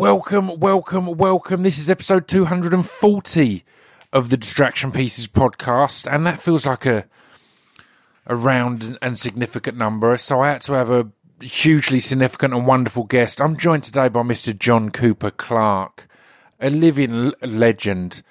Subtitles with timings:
[0.00, 1.62] Welcome, welcome, welcome.
[1.62, 3.64] This is episode 240
[4.14, 7.04] of the Distraction Pieces podcast, and that feels like a
[8.24, 10.16] a round and significant number.
[10.16, 13.42] So I had to have a hugely significant and wonderful guest.
[13.42, 14.58] I'm joined today by Mr.
[14.58, 16.08] John Cooper Clarke,
[16.58, 18.22] a living legend.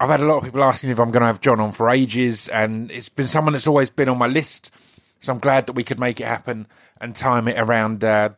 [0.00, 1.90] I've had a lot of people asking if I'm going to have John on for
[1.90, 4.70] ages, and it's been someone that's always been on my list.
[5.18, 6.66] So I'm glad that we could make it happen
[6.98, 8.30] and time it around uh,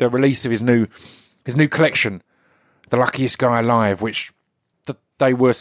[0.00, 0.86] the release of his new
[1.44, 2.22] his new collection,
[2.88, 4.32] The Luckiest Guy Alive, which
[4.86, 5.54] th- they were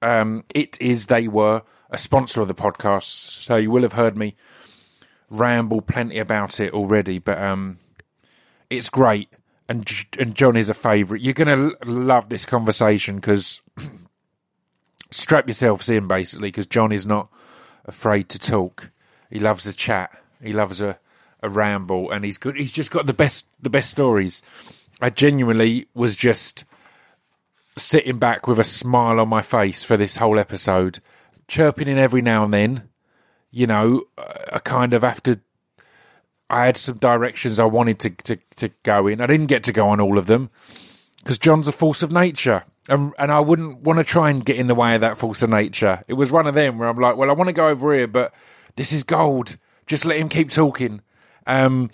[0.00, 4.16] um, it is they were a sponsor of the podcast, so you will have heard
[4.16, 4.34] me
[5.28, 7.18] ramble plenty about it already.
[7.18, 7.80] But um,
[8.70, 9.28] it's great,
[9.68, 11.22] and and John is a favourite.
[11.22, 13.60] You're gonna l- love this conversation because
[15.10, 17.28] strap yourselves in basically because John is not
[17.84, 18.92] afraid to talk.
[19.28, 20.16] He loves a chat.
[20.40, 20.98] He loves a,
[21.42, 22.56] a ramble, and he's good.
[22.56, 24.42] He's just got the best the best stories.
[25.00, 26.64] I genuinely was just
[27.76, 31.00] sitting back with a smile on my face for this whole episode,
[31.48, 32.88] chirping in every now and then.
[33.50, 35.40] You know, uh, I kind of have to.
[36.48, 39.22] I had some directions I wanted to, to, to go in.
[39.22, 40.50] I didn't get to go on all of them
[41.18, 42.64] because John's a force of nature.
[42.88, 45.42] And, and I wouldn't want to try and get in the way of that force
[45.42, 46.02] of nature.
[46.08, 48.06] It was one of them where I'm like, well, I want to go over here,
[48.06, 48.34] but
[48.76, 49.56] this is gold.
[49.86, 51.00] Just let him keep talking.
[51.46, 51.90] Um,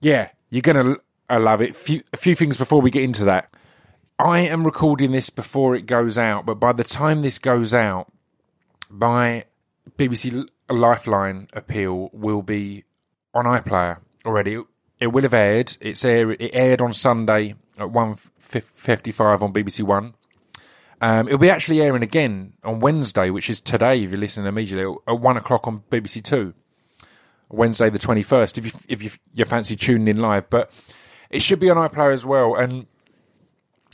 [0.00, 0.96] yeah, you're going
[1.30, 1.76] to love it.
[1.76, 3.50] Few, a few things before we get into that.
[4.18, 8.12] I am recording this before it goes out, but by the time this goes out,
[8.90, 9.44] my
[9.96, 12.84] BBC Lifeline appeal will be
[13.32, 14.62] on iPlayer already.
[14.98, 15.76] It will have aired.
[15.80, 20.14] It's air, it aired on Sunday at one fifty-five on BBC One.
[21.00, 24.02] Um, it'll be actually airing again on Wednesday, which is today.
[24.02, 26.52] If you're listening immediately at one o'clock on BBC Two,
[27.50, 28.58] Wednesday the twenty-first.
[28.58, 30.70] If you if you, you fancy tuning in live, but
[31.30, 32.54] it should be on iPlayer as well.
[32.54, 32.86] And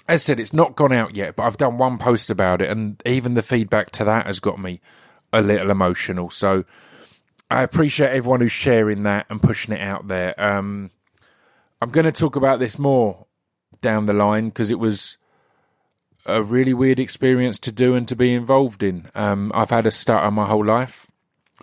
[0.08, 2.70] as I said, it's not gone out yet, but I've done one post about it,
[2.70, 4.80] and even the feedback to that has got me
[5.32, 6.30] a little emotional.
[6.30, 6.64] So
[7.50, 10.40] I appreciate everyone who's sharing that and pushing it out there.
[10.40, 10.90] Um,
[11.82, 13.26] I'm going to talk about this more
[13.82, 15.18] down the line because it was
[16.24, 19.10] a really weird experience to do and to be involved in.
[19.14, 21.06] Um, I've had a stutter my whole life.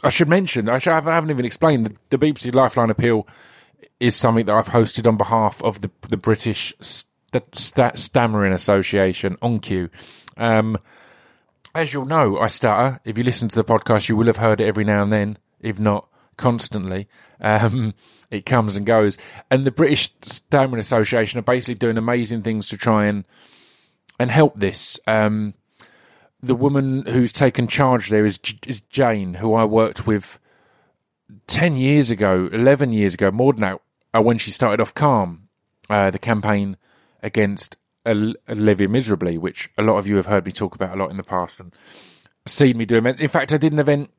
[0.02, 3.28] I should mention, I, should, I haven't even explained, the, the, BBC Lifeline Appeal
[4.00, 7.08] is something that I've hosted on behalf of the, the British St-
[7.54, 9.90] St- Stammering Association, ONCU.
[10.38, 10.78] Um,
[11.76, 13.00] as you'll know, I stutter.
[13.06, 15.38] If you listen to the podcast, you will have heard it every now and then,
[15.60, 17.08] if not constantly.
[17.40, 17.94] Um,
[18.32, 19.18] it comes and goes.
[19.50, 23.26] And the British Stammering Association are basically doing amazing things to try and
[24.20, 25.00] and help this.
[25.08, 25.56] Um,
[26.44, 28.38] the woman who's taken charge there is,
[28.68, 30.40] is, Jane, who I worked with
[31.48, 33.82] 10 years ago, 11 years ago, more than that,
[34.14, 35.48] uh, when she started off Calm,
[35.90, 36.76] uh, the campaign
[37.24, 41.10] against Living Miserably, which a lot of you have heard me talk about a lot
[41.10, 41.74] in the past and
[42.46, 43.22] seen me do events.
[43.22, 44.12] In fact, I did an event,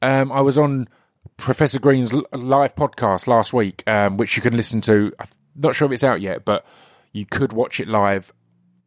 [0.00, 0.88] um, I was on
[1.36, 5.12] Professor Green's live podcast last week, um, which you can listen to.
[5.20, 6.64] I'm not sure if it's out yet, but
[7.12, 8.32] you could watch it live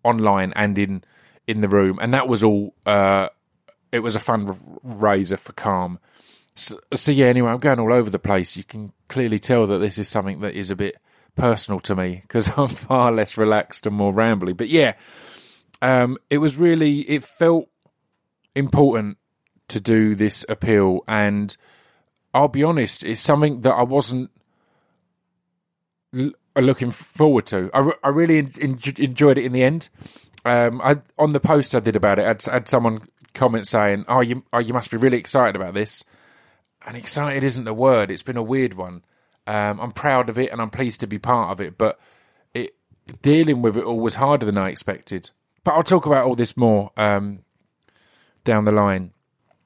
[0.03, 1.03] online and in
[1.47, 2.73] in the room, and that was all.
[2.85, 3.29] Uh,
[3.91, 5.99] it was a fundraiser for Calm.
[6.55, 7.25] So, so, yeah.
[7.25, 8.57] Anyway, I'm going all over the place.
[8.57, 10.97] You can clearly tell that this is something that is a bit
[11.35, 14.55] personal to me because I'm far less relaxed and more rambly.
[14.55, 14.93] But yeah,
[15.81, 17.01] um, it was really.
[17.01, 17.69] It felt
[18.55, 19.17] important
[19.69, 21.55] to do this appeal, and
[22.33, 24.31] I'll be honest, it's something that I wasn't
[26.61, 27.69] looking forward to.
[27.73, 29.89] I, I really en- enjoyed it in the end.
[30.45, 34.05] Um, I, on the post I did about it, I had, had someone comment saying,
[34.07, 36.03] "Oh, you, oh, you must be really excited about this."
[36.85, 38.11] And excited isn't the word.
[38.11, 39.03] It's been a weird one.
[39.47, 41.77] Um, I'm proud of it, and I'm pleased to be part of it.
[41.77, 41.99] But
[42.53, 42.75] it
[43.21, 45.29] dealing with it all was harder than I expected.
[45.63, 47.39] But I'll talk about all this more um,
[48.43, 49.11] down the line.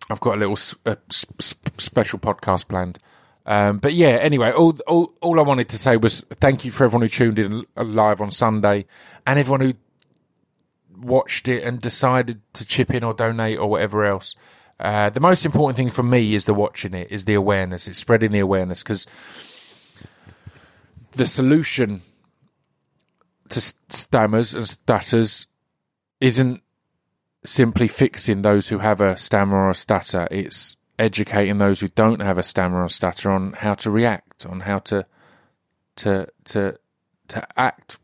[0.10, 3.00] I've got a little uh, sp- special podcast planned.
[3.46, 6.84] Um, but yeah, anyway, all, all all I wanted to say was thank you for
[6.84, 8.86] everyone who tuned in live on Sunday
[9.26, 9.74] and everyone who
[11.00, 14.36] watched it and decided to chip in or donate or whatever else.
[14.80, 17.88] Uh, the most important thing for me is the watching it, is the awareness.
[17.88, 19.08] It's spreading the awareness because
[21.14, 22.02] the solution
[23.50, 25.48] to stammers and stutters
[26.20, 26.62] isn't
[27.46, 30.28] simply fixing those who have a stammer or a stutter.
[30.30, 34.62] It's educating those who don't have a stammer or stutter on how to react, on
[34.62, 35.06] how to
[35.98, 36.78] to to
[37.30, 37.98] to act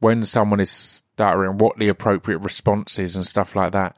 [0.00, 3.96] when someone is stuttering, what the appropriate response is, and stuff like that.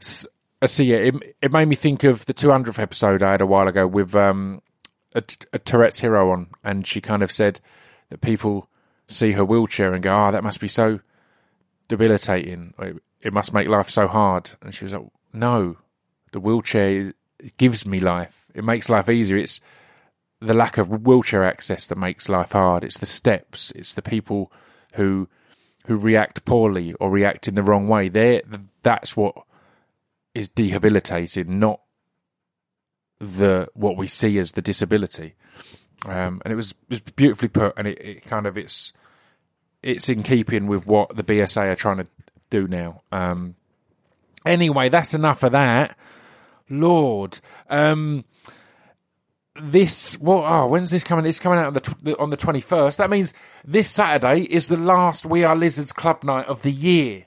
[0.00, 0.28] So,
[0.60, 3.46] uh, so yeah, it, it made me think of the 200th episode I had a
[3.46, 4.60] while ago with um,
[5.14, 7.60] a, a Touretteshero on, and she kind of said
[8.10, 8.68] that people
[9.06, 10.98] see her wheelchair and go, "Oh, that must be so
[11.86, 12.74] debilitating.
[12.80, 15.76] It, it must make life so hard." And she was like, "No,
[16.32, 17.14] the wheelchair
[17.56, 18.46] gives me life.
[18.52, 19.36] It makes life easier.
[19.36, 19.60] It's
[20.40, 22.82] the lack of wheelchair access that makes life hard.
[22.82, 23.72] It's the steps.
[23.76, 24.50] It's the people
[24.94, 25.28] who
[25.86, 28.08] who react poorly or react in the wrong way.
[28.08, 28.42] There,
[28.82, 29.34] that's what
[30.34, 31.80] is debilitating, not
[33.18, 35.34] the what we see as the disability.
[36.06, 38.92] Um, and it was it was beautifully put, and it, it, kind of it's
[39.82, 42.06] it's in keeping with what the BSA are trying to
[42.50, 43.02] do now.
[43.12, 43.54] Um,
[44.44, 45.96] anyway, that's enough of that.
[46.68, 48.24] Lord, um,
[49.60, 51.26] this well, oh, when's this coming?
[51.26, 52.98] It's coming out on the, on the twenty first.
[52.98, 53.32] That means
[53.64, 57.26] this Saturday is the last We Are Lizards club night of the year,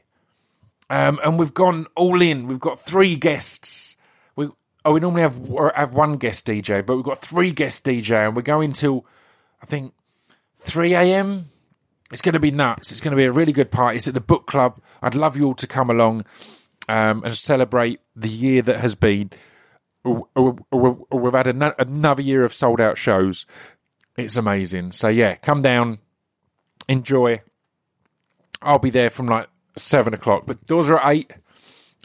[0.89, 2.47] um, and we've gone all in.
[2.47, 3.95] We've got three guests.
[4.35, 4.50] We
[4.83, 5.35] oh, we normally have
[5.75, 9.06] have one guest DJ, but we've got three guest DJ, and we're going till
[9.62, 9.94] I think
[10.57, 11.50] three a.m.
[12.12, 12.91] It's going to be nuts.
[12.91, 13.97] It's going to be a really good party.
[13.97, 14.80] It's at the book club.
[15.01, 16.25] I'd love you all to come along
[16.88, 19.31] um, and celebrate the year that has been
[20.07, 23.45] we've had another year of sold out shows.
[24.18, 24.94] It's amazing.
[24.94, 26.00] So yeah, come down,
[26.88, 27.42] enjoy.
[28.62, 31.31] I'll be there from like seven o'clock, but doors are at eight.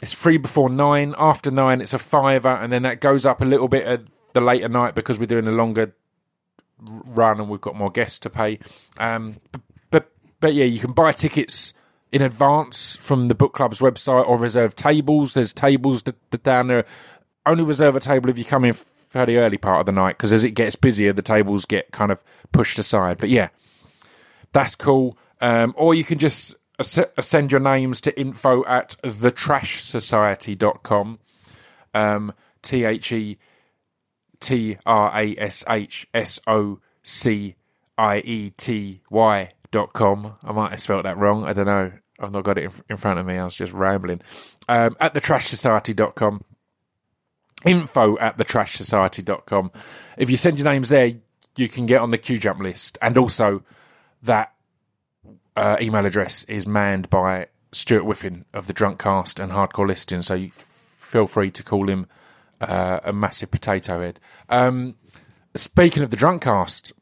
[0.01, 1.15] It's free before nine.
[1.17, 4.01] After nine, it's a fiver, and then that goes up a little bit at
[4.33, 5.95] the later night because we're doing a longer
[6.79, 8.59] run and we've got more guests to pay.
[8.97, 9.61] Um, but,
[9.91, 11.73] but but yeah, you can buy tickets
[12.11, 15.33] in advance from the book club's website or reserve tables.
[15.33, 16.03] There's tables
[16.43, 16.85] down there
[17.45, 20.33] only reserve a table if you come in fairly early part of the night because
[20.33, 22.19] as it gets busier, the tables get kind of
[22.51, 23.19] pushed aside.
[23.19, 23.49] But yeah,
[24.53, 25.17] that's cool.
[25.39, 31.19] Um, or you can just send your names to info at thetrashsociety.com.
[31.93, 33.37] Um, T H E
[34.39, 37.55] T R A S H S O C
[37.97, 40.35] I E T Y dot com.
[40.43, 41.45] I might have spelled that wrong.
[41.45, 41.91] I don't know.
[42.19, 43.37] I've not got it in, front of me.
[43.37, 44.21] I was just rambling.
[44.69, 46.43] Um, at thetrashsociety.com
[47.65, 49.71] info at thetrashsociety.com.
[50.17, 51.13] If you send your names there,
[51.55, 52.97] you can get on the Q Jump list.
[53.01, 53.63] And also,
[54.21, 54.53] that
[55.55, 60.21] uh, email address is manned by Stuart Whiffin of the Drunk Cast and Hardcore Listing.
[60.21, 60.51] So you
[60.97, 62.07] feel free to call him
[62.61, 64.19] uh, a massive potato head.
[64.49, 64.95] Um,
[65.55, 66.93] speaking of the Drunk Cast,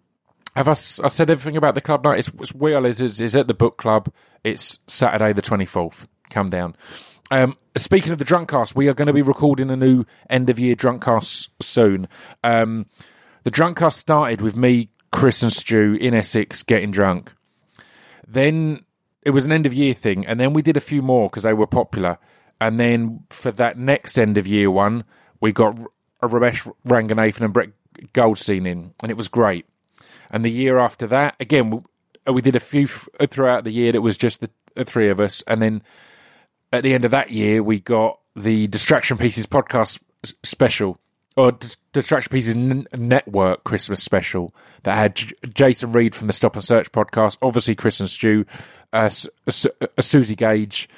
[0.55, 0.75] have I, I
[1.07, 2.19] said everything about the club night?
[2.19, 4.11] It's, it's Wheel is, is at the book club.
[4.43, 6.07] It's Saturday the 24th.
[6.29, 6.75] Come down.
[7.31, 10.49] Um, speaking of the drunk cast, we are going to be recording a new end
[10.49, 12.09] of year drunk cast soon.
[12.43, 12.87] Um,
[13.43, 17.31] the drunk cast started with me, Chris, and Stu in Essex getting drunk.
[18.27, 18.83] Then
[19.23, 21.43] it was an end of year thing, and then we did a few more because
[21.43, 22.17] they were popular.
[22.59, 25.05] And then for that next end of year one,
[25.39, 25.79] we got
[26.21, 27.69] Romesh Ranganathan and Brett
[28.11, 29.65] Goldstein in, and it was great.
[30.29, 31.79] And the year after that, again, we,
[32.33, 34.49] we did a few throughout the year that was just the
[34.83, 35.81] three of us, and then
[36.71, 39.99] at the end of that year, we got the Distraction Pieces podcast
[40.43, 40.97] special
[41.37, 41.57] or
[41.93, 44.53] Distraction Pieces N- Network Christmas special
[44.83, 48.45] that had J- Jason Reed from the Stop and Search podcast, obviously Chris and Stu,
[48.93, 50.89] uh, S- uh, Suzi Gage,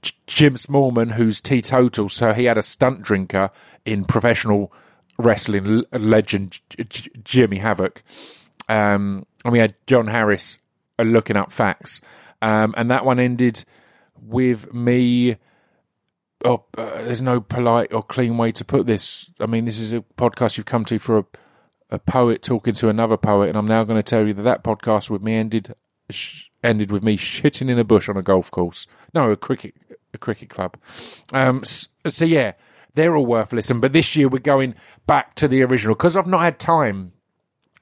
[0.00, 3.50] J- Jim Smallman, who's teetotal, so he had a stunt drinker
[3.84, 4.72] in professional
[5.18, 8.02] wrestling l- legend J- Jimmy Havoc,
[8.70, 10.58] um, and we had John Harris
[10.98, 12.00] uh, looking up facts,
[12.40, 13.64] um, and that one ended
[14.22, 15.36] with me.
[16.44, 19.30] Oh, uh, there's no polite or clean way to put this.
[19.40, 21.24] I mean, this is a podcast you've come to for a,
[21.90, 24.64] a poet talking to another poet, and I'm now going to tell you that that
[24.64, 25.74] podcast with me ended
[26.10, 28.86] sh- ended with me shitting in a bush on a golf course.
[29.14, 29.74] No, a cricket
[30.14, 30.76] a cricket club.
[31.32, 32.52] Um, so, so yeah,
[32.94, 33.80] they're all worth listening.
[33.80, 34.74] But this year we're going
[35.06, 37.12] back to the original because I've not had time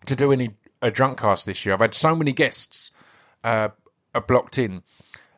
[0.07, 0.51] to do any
[0.83, 1.75] a drunk cast this year.
[1.75, 2.91] I've had so many guests
[3.45, 3.69] uh,
[4.27, 4.83] blocked in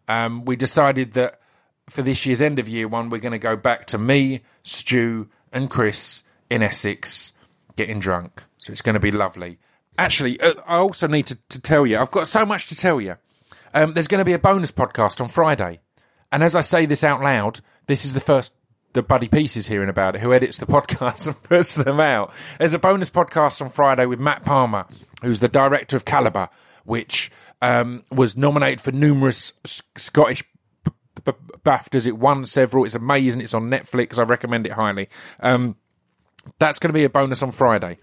[0.08, 1.40] um, we decided that
[1.88, 5.28] for this year's end of year one, we're going to go back to me, Stu,
[5.52, 7.32] and Chris in Essex
[7.76, 8.44] getting drunk.
[8.58, 9.58] So it's going to be lovely.
[9.98, 13.00] Actually, uh, I also need to, to, tell you, I've got so much to tell
[13.00, 13.16] you.
[13.74, 15.80] Um, there's going to be a bonus podcast on Friday.
[16.30, 18.54] And as I say this out loud, this is the first
[18.94, 22.32] the Buddy Piece is hearing about it, who edits the podcast and puts them out.
[22.58, 24.86] There's a bonus podcast on Friday with Matt Palmer,
[25.22, 26.50] who's the director of Calibre,
[26.84, 27.30] which
[27.62, 30.44] um, was nominated for numerous Scottish
[31.24, 32.06] BAFTAs.
[32.06, 32.84] It won several.
[32.84, 33.40] It's amazing.
[33.40, 34.18] It's on Netflix.
[34.18, 35.08] I recommend it highly.
[35.40, 35.76] Um,
[36.58, 37.98] that's going to be a bonus on Friday.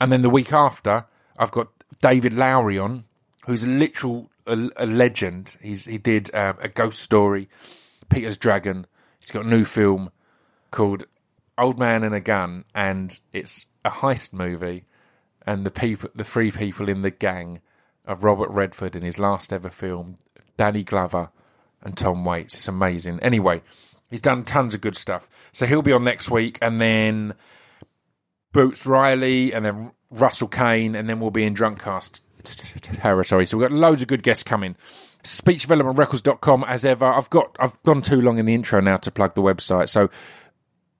[0.00, 1.06] And then the week after,
[1.38, 1.68] I've got
[2.02, 3.04] David Lowery on,
[3.46, 5.56] who's a literal a, a legend.
[5.62, 7.48] He's he did um, a ghost story,
[8.08, 8.86] Peter's Dragon.
[9.20, 10.10] He's got a new film
[10.72, 11.04] called
[11.56, 14.86] Old Man and a Gun, and it's a heist movie.
[15.46, 17.60] And the people, the three people in the gang
[18.04, 20.18] of Robert Redford in his last ever film,
[20.56, 21.30] Danny Glover
[21.82, 22.54] and Tom Waits.
[22.54, 23.20] It's amazing.
[23.20, 23.62] Anyway,
[24.10, 25.28] he's done tons of good stuff.
[25.52, 27.34] So he'll be on next week, and then
[28.52, 33.46] Boots Riley, and then Russell Kane, and then we'll be in Drunkcast territory.
[33.46, 34.76] So we've got loads of good guests coming.
[35.24, 37.06] SpeechDevelopmentRecords.com as ever.
[37.06, 39.88] I've got I've gone too long in the intro now to plug the website.
[39.88, 40.10] So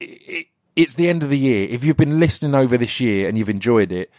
[0.00, 1.68] it, it's the end of the year.
[1.68, 4.10] If you've been listening over this year and you've enjoyed it,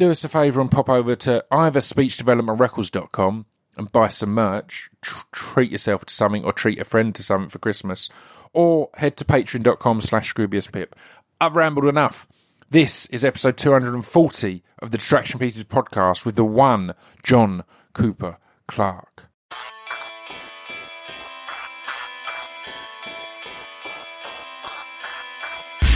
[0.00, 3.44] do us a favour and pop over to either SpeechDevelopmentRecords.com
[3.76, 4.88] and buy some merch.
[5.02, 8.08] Tr- treat yourself to something or treat a friend to something for Christmas.
[8.54, 10.96] Or head to patreon.com slash Pip.
[11.38, 12.26] I've rambled enough.
[12.70, 18.38] This is episode 240 of the Distraction Pieces podcast with the one John Cooper
[18.68, 19.26] Clarke.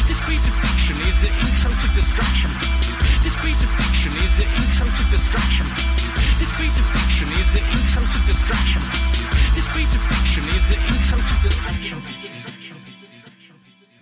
[0.06, 2.93] This piece of fiction is the intro to distraction pieces.
[3.25, 6.12] This piece of fiction is the intro to distraction pieces.
[6.38, 9.31] This piece of fiction is the intro to distraction pieces.
[9.57, 12.50] This piece of fiction is the intro to distraction pieces.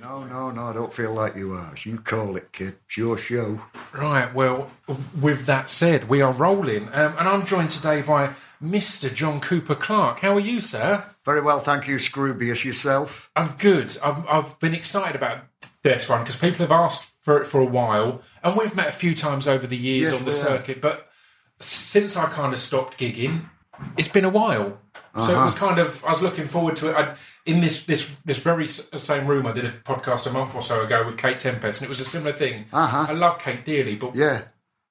[0.00, 1.72] No, no, no, I don't feel like you are.
[1.84, 2.74] You call it, kid.
[2.86, 3.60] It's your show.
[3.94, 4.72] Right, well,
[5.20, 6.88] with that said, we are rolling.
[6.88, 9.14] Um, and I'm joined today by Mr.
[9.14, 10.18] John Cooper Clarke.
[10.18, 11.04] How are you, sir?
[11.24, 12.64] Very well, thank you, Scroobius.
[12.64, 13.30] Yourself?
[13.36, 13.96] I'm good.
[14.04, 15.44] I'm, I've been excited about
[15.84, 18.92] this one because people have asked for it for a while, and we've met a
[18.92, 20.80] few times over the years Yes, on the circuit.
[20.82, 21.08] But
[21.60, 23.46] since I kind of stopped gigging,
[23.96, 24.78] it's been a while.
[24.94, 25.32] So Uh-huh.
[25.40, 26.96] it was kind of I was looking forward to it.
[26.96, 27.14] I,
[27.46, 30.82] in this this this very same room, I did a podcast a month or so
[30.84, 32.66] ago with Kate Tempest, and it was a similar thing.
[32.72, 33.06] Uh-huh.
[33.08, 34.42] I love Kate dearly, but Yeah.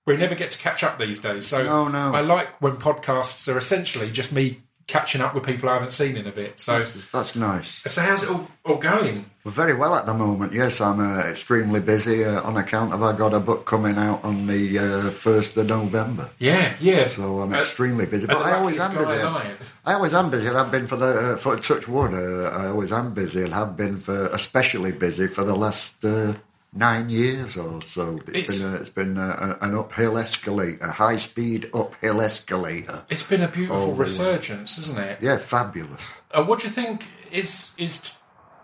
[0.05, 1.47] we never get to catch up these days.
[1.47, 2.13] So No, no.
[2.13, 6.15] I like when podcasts are essentially just me catching up with people I haven't seen
[6.17, 6.59] in a bit.
[6.59, 7.69] So That's nice.
[7.91, 9.30] so how's it all, all going?
[9.43, 10.53] Very well at the moment.
[10.53, 14.23] Yes, I'm uh, extremely busy uh, on account of I got a book coming out
[14.23, 16.29] on the uh, 1st of November.
[16.37, 17.05] Yeah, yeah.
[17.05, 18.27] So I'm Uh, extremely busy.
[18.27, 19.57] But I always am busy.
[19.85, 20.47] I always am busy.
[20.49, 22.13] I've been for the uh, for touch wood.
[22.13, 26.33] Uh, I always am busy and have been for especially busy for the last uh,
[26.73, 28.17] nine years or so.
[28.27, 33.05] It's- it's been a, it's been a, an uphill escalator, a high speed uphill escalator.
[33.09, 33.93] It's been a beautiful Oh.
[33.93, 35.17] resurgence, isn't it?
[35.21, 36.01] Yeah, fabulous.
[36.31, 38.15] Uh, what do you think is is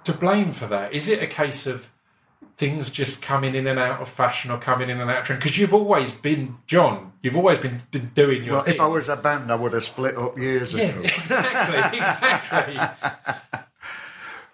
[0.08, 0.94] to blame for that?
[0.94, 1.92] Is it a case of
[2.58, 5.42] things just coming in and out of fashion or coming in and out of trend?
[5.42, 7.14] Because you've always been John.
[7.22, 8.74] You've always been, been doing your Well, thing.
[8.76, 11.02] if I was a band, I would have split up years yeah, ago.
[11.04, 13.60] exactly, exactly.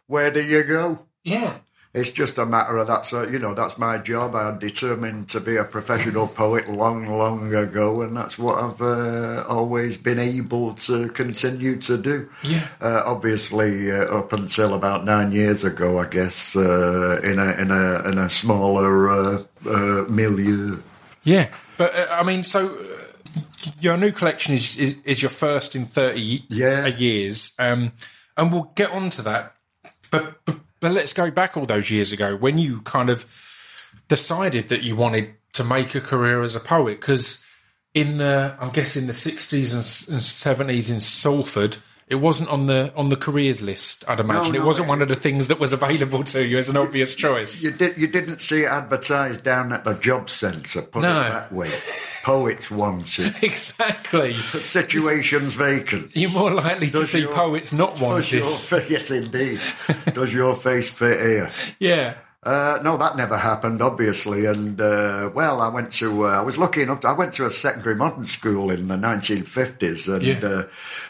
[0.07, 0.99] Where do you go?
[1.23, 1.57] Yeah,
[1.93, 4.33] It's just a matter of that's a, you know that's my job.
[4.35, 9.43] I'm determined to be a professional poet long, long ago, and that's what I've uh,
[9.47, 12.29] always been able to continue to do.
[12.41, 12.67] Yeah.
[12.81, 17.69] Uh, obviously, uh, up until about nine years ago, I guess, uh, in a in
[17.69, 20.81] a in a smaller uh, uh, milieu.
[21.23, 21.53] yeah.
[21.77, 23.39] But uh, I mean, so uh,
[23.79, 26.87] your new collection is, is is your first in thirty Yeah.
[26.87, 27.91] years, um,
[28.35, 29.53] and we'll get on to that.
[30.09, 33.25] But, but but let's go back all those years ago when you kind of
[34.09, 37.47] decided that you wanted to make a career as a poet because
[37.93, 42.93] in the I'm guessing the 60s and and 70s in Salford it wasn't on the
[42.95, 45.59] on the careers list I'd imagine it no, wasn't it- one of the things that
[45.59, 49.43] was available to you as an obvious choice You did you didn't see it advertised
[49.43, 50.81] down at the job centre.
[50.81, 51.21] Put No.
[51.21, 51.71] it that way.
[52.23, 53.35] Poets wanted.
[53.43, 56.15] exactly Situations vacant.
[56.15, 59.59] you're more likely to Does see your- poets not Does your wanted yes, indeed.
[60.13, 61.51] Does your face fit here?
[61.79, 64.45] yeah Uh, no, that never happened, obviously.
[64.45, 66.25] And uh, well, I went to.
[66.25, 66.99] Uh, I was lucky enough.
[67.01, 70.39] To, I went to a secondary modern school in the 1950s, and Yeah.
[70.47, 70.63] uh,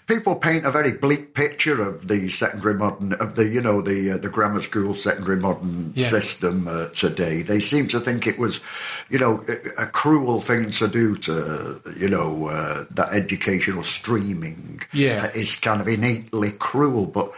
[0.05, 4.11] people paint a very bleak picture of the secondary modern, of the you know the
[4.11, 6.09] uh, the grammar school secondary modern Yeah.
[6.09, 7.41] system uh, today.
[7.41, 8.61] They seem to think it was,
[9.09, 9.43] you know,
[9.79, 15.31] a, cruel thing to do to, you know, uh, that educational streaming Yeah.
[15.33, 17.31] is kind of innately cruel, but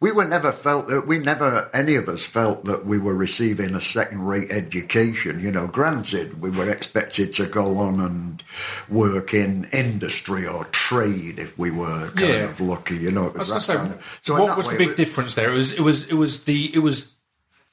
[0.00, 3.74] we were never felt that we never any of us felt that we were receiving
[3.74, 5.40] a second rate education.
[5.40, 8.42] You know, granted, we were expected to go on and
[8.88, 12.48] work in industry or trade if we were kind Yeah.
[12.50, 12.96] of lucky.
[12.96, 14.96] You know, was was that going kind of, say, so what was the big it-
[14.96, 15.50] difference there?
[15.52, 17.16] It was, it was, it was the, it was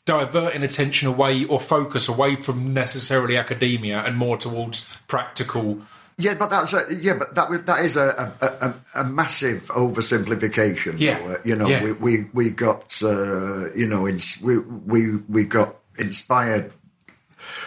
[0.03, 5.81] diverting attention away or focus away from necessarily academia and more towards practical.
[6.19, 10.95] Yeah, but that's a, yeah, but that that is a a, a, a massive oversimplification.
[10.97, 11.19] Yeah.
[11.19, 11.35] though.
[11.45, 11.83] You know, Yeah.
[11.83, 14.01] we, we we got uh, you know
[14.43, 16.71] we we we got inspired.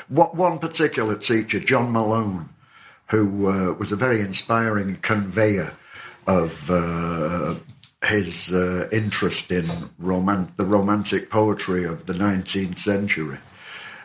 [0.08, 2.48] What one particular teacher, John Malone,
[3.10, 5.72] who uh, was a very inspiring conveyor
[6.26, 7.54] of uh,
[8.08, 9.64] his uh, interest in
[9.98, 13.38] roman- the romantic poetry of the 19th century.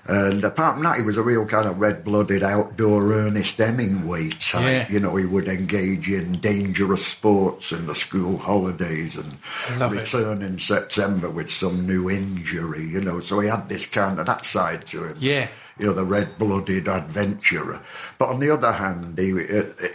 [0.07, 4.61] And apart from that, he was a real kind of red-blooded outdoor Ernest Hemingway type.
[4.63, 4.91] Yeah.
[4.91, 9.99] You know, he would engage in dangerous sports in the school holidays and love it.
[10.01, 12.83] return in September with some new injury.
[12.85, 15.47] You know, so he had this kind of that side to him Yeah.
[15.79, 17.79] you know, the red-blooded adventurer.
[18.19, 19.33] But on the other hand, he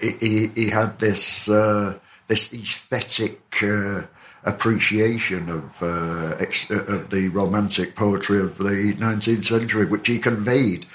[0.01, 4.03] he, he, he had this uh, this aesthetic uh,
[4.45, 10.87] appreciation of uh, ex- of the romantic poetry of the 19th century, which he conveyed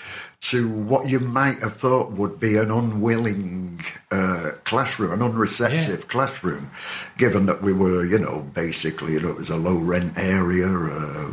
[0.41, 6.07] to what you might have thought would be an unwilling uh, classroom, an unreceptive Yeah.
[6.07, 6.69] classroom,
[7.17, 10.67] given that we were, you know, basically, you know, it was a low rent area,
[10.67, 11.31] uh,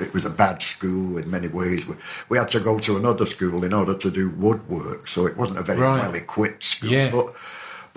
[0.00, 1.86] it was a bad school in many ways.
[1.86, 1.94] We,
[2.30, 5.58] we had to go to another school in order to do woodwork, so it wasn't
[5.60, 6.00] a very Right.
[6.00, 6.90] well equipped school.
[6.90, 7.10] Yeah.
[7.12, 7.26] But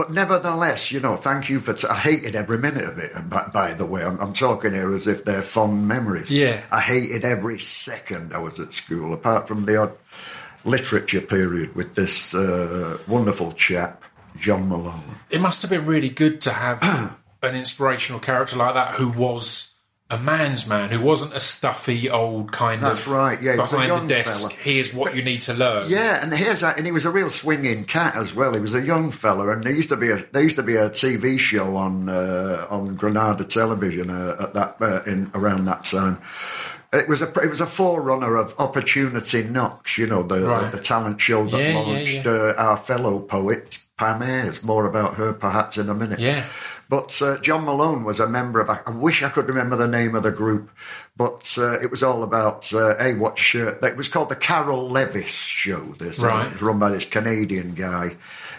[0.01, 1.73] but nevertheless, you know, thank you for.
[1.73, 3.11] T- I hated every minute of it.
[3.13, 6.31] And by, by the way, I'm, I'm talking here as if they're fond memories.
[6.31, 6.59] Yeah.
[6.71, 9.93] I hated every second I was at school, apart from the odd
[10.65, 14.03] literature period with this uh, wonderful chap,
[14.35, 15.03] John Malone.
[15.29, 16.81] It must have been really good to have
[17.43, 19.70] an inspirational character like that who was
[20.11, 22.89] a man's man, who wasn't a stuffy old kind of.
[22.89, 24.51] That's of right, yeah, he was a behind young the desk.
[24.51, 24.61] fella.
[24.61, 25.89] Here's what you need to learn.
[25.89, 28.53] Yeah, and here's that, and he was a real swinging cat as well.
[28.53, 30.75] He was a young fella, and there used to be a there used to be
[30.75, 35.85] a TV show on uh, on Granada television uh, at that uh, in around that
[35.85, 36.19] time.
[36.93, 40.71] It was a it was a forerunner of Opportunity Knocks, you know, the Right.
[40.71, 42.27] the, talent show that Yeah, yeah, launched.
[42.27, 44.61] Uh, our fellow poet Pam Ayres.
[44.63, 46.19] More about her perhaps in a minute.
[46.19, 46.43] Yeah.
[46.91, 48.69] But uh, John Malone was a member of.
[48.69, 50.69] I wish I could remember the name of the group,
[51.15, 52.71] but uh, it was all about.
[52.73, 53.55] Uh, hey, watch.
[53.55, 55.79] Uh, it was called the Carroll Levis Show.
[55.97, 56.47] This Right.
[56.47, 58.17] it was run by this Canadian guy.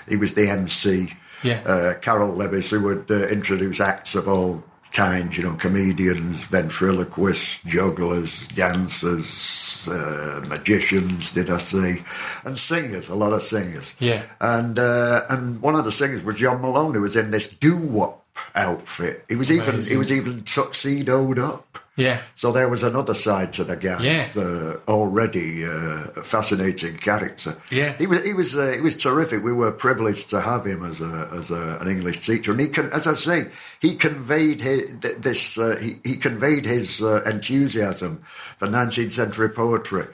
[0.08, 1.12] He was the MC.
[1.42, 1.60] Yeah.
[1.66, 5.36] Uh, Carroll Levis, who would uh, introduce acts of all kinds.
[5.36, 11.32] You know, comedians, ventriloquists, jugglers, dancers, uh, magicians.
[11.32, 12.02] Did I say?
[12.46, 13.10] And singers.
[13.10, 13.94] A lot of singers.
[14.00, 14.22] Yeah.
[14.40, 17.76] And uh, and one of the singers was John Malone, who was in this doo
[17.76, 18.21] wop
[18.54, 19.24] outfit.
[19.28, 21.66] He was even he was even tuxedoed up.
[21.94, 22.22] Yeah.
[22.36, 24.42] So there was another side to the guy's Yeah.
[24.42, 27.54] uh, already uh, fascinating character.
[27.70, 27.92] Yeah.
[27.98, 29.44] he was he was uh, he was terrific.
[29.44, 32.68] We were privileged to have him as a as a, an English teacher, and he
[32.68, 33.38] can, as I say,
[33.80, 34.82] he conveyed his,
[35.18, 38.22] this uh, he, he conveyed his uh, enthusiasm
[38.58, 40.04] for 19th century poetry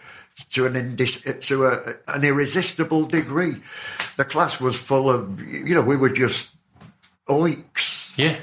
[0.51, 3.55] to an indis- to a, an irresistible degree.
[4.17, 6.57] The class was full of you know we were just
[7.31, 7.88] oiks,
[8.19, 8.37] Yeah.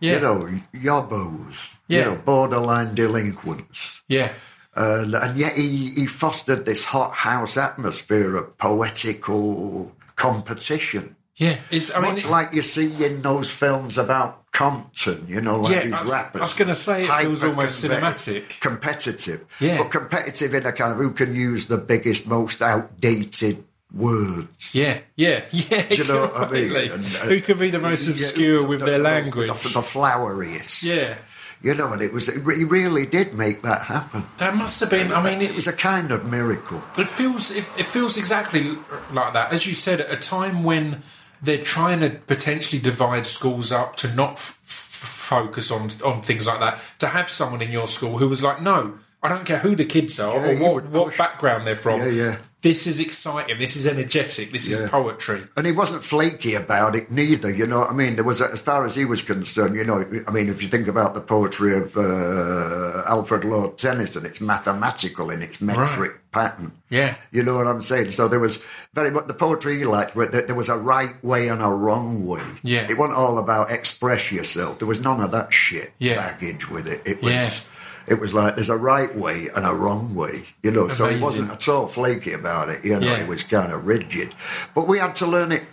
[0.00, 0.14] Yeah.
[0.14, 1.98] you know yobbos, Yeah.
[1.98, 4.02] you know borderline delinquents.
[4.08, 4.32] yeah.
[4.76, 11.16] And, and yet he, he fostered this hothouse atmosphere of poetical competition.
[11.36, 11.56] Yeah.
[11.70, 15.72] It's, I mean, Much like you see in those films about Compton, you know, like
[15.74, 16.40] Yeah, these I was- rappers.
[16.40, 18.60] I was gonna say it feels almost cinematic.
[18.60, 19.44] Competitive.
[19.60, 19.78] Yeah.
[19.78, 24.74] But competitive in a kind of who can use the biggest, most outdated words.
[24.74, 25.00] yeah.
[25.16, 25.44] Yeah.
[25.52, 25.84] Yeah.
[25.90, 26.76] you know what I mean?
[26.92, 29.48] And, uh, who can be the most Yeah, obscure with the- their the- language?
[29.48, 30.82] The, the floweriest.
[30.84, 31.16] yeah.
[31.60, 34.22] You know, and it was, he really did make that happen.
[34.36, 35.10] That must have been.
[35.12, 36.80] I mean, It was a kind of miracle.
[36.96, 38.76] It feels it, it feels exactly
[39.12, 41.02] like that, as you said, at a time when
[41.42, 46.46] they're trying to potentially divide schools up to not f- f- focus on on things
[46.46, 46.78] like that.
[47.00, 49.84] To have someone in your school who was like, "No, I don't care who the
[49.84, 51.98] kids are Yeah, or what, what background they're from.
[52.00, 52.36] Yeah, yeah.
[52.68, 53.56] This is exciting.
[53.58, 54.52] This is energetic.
[54.52, 54.76] This Yeah.
[54.84, 55.40] is poetry.
[55.56, 58.16] And he wasn't flaky about it neither, you know what I mean?
[58.16, 60.68] There was, a, as far as he was concerned, you know, I mean, if you
[60.68, 66.72] think about the poetry of uh, Alfred Lord Tennyson, it's mathematical in its metric pattern.
[66.90, 67.14] Yeah.
[67.32, 68.10] You know what I'm saying?
[68.10, 71.14] So there was very much the poetry he liked, where there there was a right
[71.24, 72.42] way and a wrong way.
[72.62, 72.86] Yeah.
[72.90, 74.78] It wasn't all about express yourself.
[74.78, 76.16] There was none of that shit Yeah.
[76.16, 77.00] baggage with it.
[77.06, 77.32] It was.
[77.32, 77.50] Yeah.
[78.10, 80.88] It was like there's a right way and a wrong way, you know.
[80.88, 83.06] So he wasn't at all flaky about it, you know.
[83.06, 83.22] Yeah.
[83.22, 84.34] He was kind of rigid,
[84.74, 85.64] but we had to learn it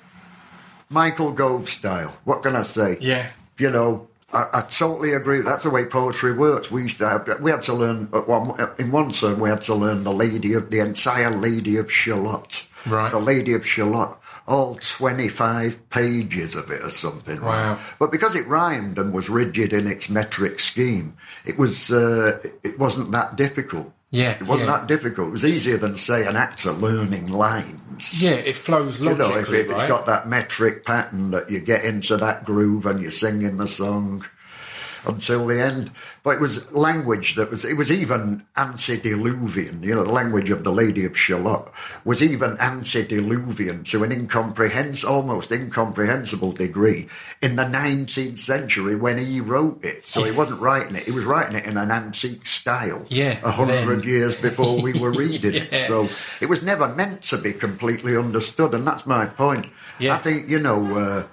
[0.89, 2.17] Michael Gove style.
[2.23, 2.97] What can I say?
[2.99, 3.31] Yeah.
[3.57, 5.41] You know, I, I totally agree.
[5.41, 6.69] That's the way poetry works.
[6.69, 9.39] We used to have, we had to learn, uh, at one, uh, in one term,
[9.39, 12.67] we had to learn the Lady of, the entire Lady of Shalott.
[12.87, 13.11] Right.
[13.11, 14.19] The Lady of Shalott.
[14.47, 17.39] All 25 pages of it or something.
[17.39, 17.71] right?
[17.73, 17.79] Wow.
[17.99, 22.77] But because it rhymed and was rigid in its metric scheme, it was, uh, it
[22.77, 23.91] wasn't that difficult.
[24.11, 24.77] Yeah, It wasn't yeah.
[24.77, 25.29] that difficult.
[25.29, 28.21] It was easier than, say, an actor learning lines.
[28.23, 29.79] Yeah, it flows You logically, know, if, if right?
[29.79, 33.67] it's got that metric pattern that you get into that groove and you're singing the
[33.67, 34.25] song
[35.07, 35.91] until the end.
[36.23, 39.83] But it was language that was, it was even antediluvian.
[39.83, 41.71] You know, the language of the Lady of Shalott
[42.03, 47.07] was even antediluvian to an incomprehensible, almost incomprehensible degree
[47.41, 50.07] in the 19th century when he wrote it.
[50.07, 53.05] So he wasn't writing it, he was writing it in an antique style.
[53.09, 55.75] Yeah, a hundred years before we were reading it.
[55.75, 56.09] So
[56.41, 59.67] it was never meant to be completely understood, and that's my point.
[59.99, 60.15] Yeah.
[60.15, 60.97] I think you know.
[60.97, 61.23] Uh,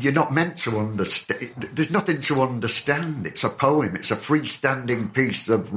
[0.00, 1.68] you're not meant to understand.
[1.72, 3.26] There's nothing to understand.
[3.26, 3.96] It's a poem.
[3.96, 5.72] It's a freestanding piece of,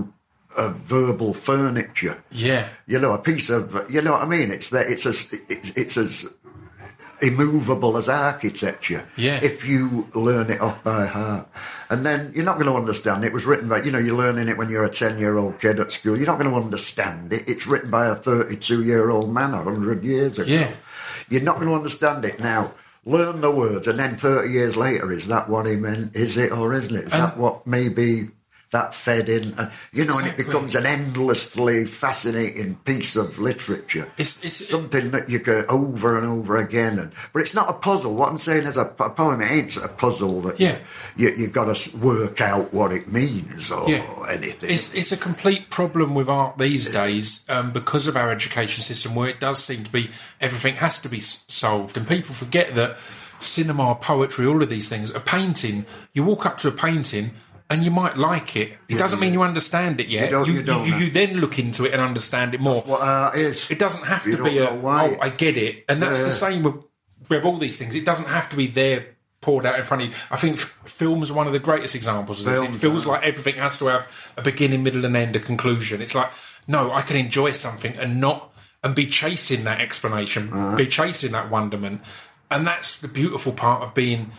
[0.57, 2.23] of verbal furniture.
[2.31, 2.67] Yeah.
[2.87, 3.87] You know, a piece of.
[3.89, 4.51] You know what I mean?
[4.51, 4.87] It's that.
[4.87, 5.33] It's as.
[5.49, 6.33] It's, it's as
[7.21, 9.03] immovable as architecture.
[9.17, 9.39] Yeah.
[9.43, 11.49] If you learn it off by heart,
[11.89, 13.33] and then you're not going to understand it.
[13.33, 13.81] Was written by.
[13.81, 16.17] You know, you're learning it when you're a ten-year-old kid at school.
[16.17, 17.43] You're not going to understand it.
[17.47, 20.49] It's written by a thirty-two-year-old man a hundred years ago.
[20.49, 20.71] Yeah.
[21.29, 22.71] You're not going to understand it now.
[23.09, 26.15] Learn the words, and then 30 years later, is that what he meant?
[26.15, 27.05] Is it or isn't it?
[27.07, 28.29] Is And- that what maybe
[28.71, 29.53] that fed in?
[29.57, 34.03] Uh, you know, and it becomes an endlessly fascinating piece of literature.
[34.17, 36.99] It's- it's- something that you go over and over again.
[36.99, 38.15] And but it's not a puzzle.
[38.15, 39.41] What I'm saying is a, a poem.
[39.41, 40.77] It ain't a puzzle that Yeah.
[41.15, 44.03] you, you you've got to work out what it means or Yeah.
[44.29, 44.69] anything.
[44.69, 49.15] It's, it's a complete problem with art these days um, because of our education system,
[49.15, 52.97] where it does seem to be everything has to be solved, and people forget that
[53.39, 55.13] cinema, poetry, all of these things.
[55.15, 57.31] A painting, you walk up to a painting.
[57.71, 58.77] And you might like it.
[58.87, 60.31] It doesn't mean you understand it yet.
[60.31, 62.81] don't- you don't, you, you then look into it and understand it more.
[62.81, 63.69] what art is.
[63.69, 65.15] It doesn't have You to be a, why.
[65.15, 65.85] oh, I get it.
[65.87, 66.33] And that's the Yeah.
[66.33, 66.75] same with,
[67.29, 67.93] with all these things.
[67.95, 69.05] It doesn't have to be there
[69.41, 70.15] poured out in front of you.
[70.31, 72.61] I think f- films are one of the greatest examples of this.
[72.63, 73.09] It feels are.
[73.13, 76.01] like everything has to have a beginning, middle, and end, a conclusion.
[76.01, 76.31] It's like,
[76.67, 78.51] no, I can enjoy something and not,
[78.83, 80.75] and be chasing that explanation, Uh-huh.
[80.75, 82.01] be chasing that wonderment.
[82.49, 84.31] And that's the beautiful part of being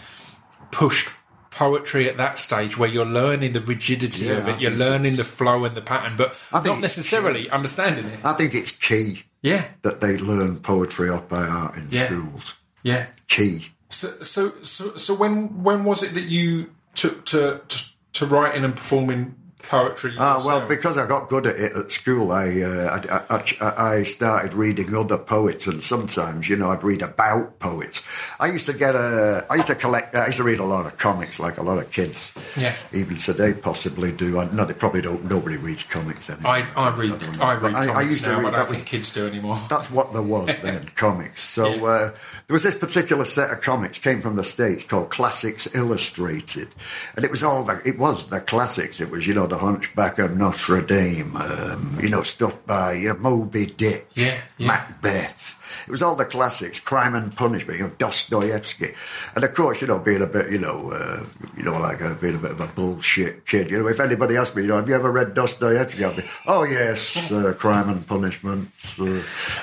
[0.73, 1.11] pushed
[1.51, 5.17] poetry at that stage where you're learning the rigidity Yeah, of I it, you're learning
[5.17, 8.25] the flow and the pattern, but I not necessarily understanding it.
[8.25, 12.07] I think it's key Yeah, that they learn poetry off by heart in Yeah.
[12.07, 12.55] schools.
[12.83, 13.07] yeah.
[13.29, 13.69] Key.
[13.89, 18.65] So, so, so, so when when was it that you took to to, to writing
[18.65, 20.13] and performing poetry?
[20.19, 24.03] Ah, well, because I got good at it at school, I, uh, I, I, I
[24.05, 28.03] started reading other poets, and sometimes, you know, I'd read about poets.
[28.41, 30.87] I used to get a, I used to collect, I used to read a lot
[30.87, 32.37] of comics, like a lot of kids.
[32.57, 32.75] Yeah.
[32.93, 34.39] Even today, possibly do.
[34.39, 35.25] I, no, they probably don't.
[35.31, 36.53] Nobody reads comics anymore.
[36.53, 39.27] I, I read I read But I- comics used to read- that was- kids do
[39.27, 39.59] anymore.
[39.69, 41.43] That's what there was then, comics.
[41.43, 41.83] So Yeah.
[41.85, 42.11] uh,
[42.47, 46.69] there was this particular set of comics came from the states called Classics Illustrated,
[47.17, 49.01] and it was all the it was the classics.
[49.01, 53.09] It was you know the Hunchback of Notre Dame, um, you know stuff by you
[53.09, 54.67] know, Moby Dick, Yeah, yeah.
[54.69, 55.57] Macbeth.
[55.87, 58.89] It was all the classics, Crime and Punishment, you know Dostoevsky,
[59.35, 61.25] and of course you know being a bit you know uh,
[61.57, 63.71] you know like a, being a bit of a bullshit kid.
[63.71, 66.05] You know if anybody asked me, you know, have you ever read Dostoevsky?
[66.05, 68.69] I'd be, oh yes, uh, Crime and Punishment.
[68.99, 69.05] Uh,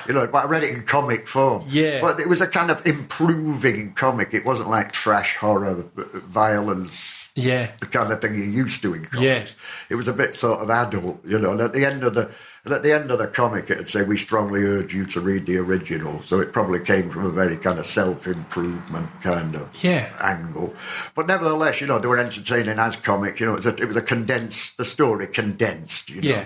[0.06, 1.64] you know, but I read it in comic form.
[1.68, 2.00] Yeah.
[2.00, 4.34] but it was a kind of improving comic.
[4.34, 9.04] It wasn't like trash horror, violence Yeah, the kind of thing you're used to in
[9.04, 9.54] comics.
[9.54, 9.90] Yeah.
[9.90, 11.52] It was a bit sort of adult, you know.
[11.52, 12.30] And at the end of the
[12.64, 15.46] and at the end of the comic, it'd say, "We strongly urge you to read
[15.46, 19.70] the original." So it probably came from a very kind of self improvement kind of
[19.82, 20.08] Yeah.
[20.20, 20.74] angle.
[21.14, 23.38] But nevertheless, you know, they were entertaining as comics.
[23.40, 26.10] You know, it was a, it was a condensed, the story condensed.
[26.10, 26.28] You know.
[26.30, 26.44] Yeah.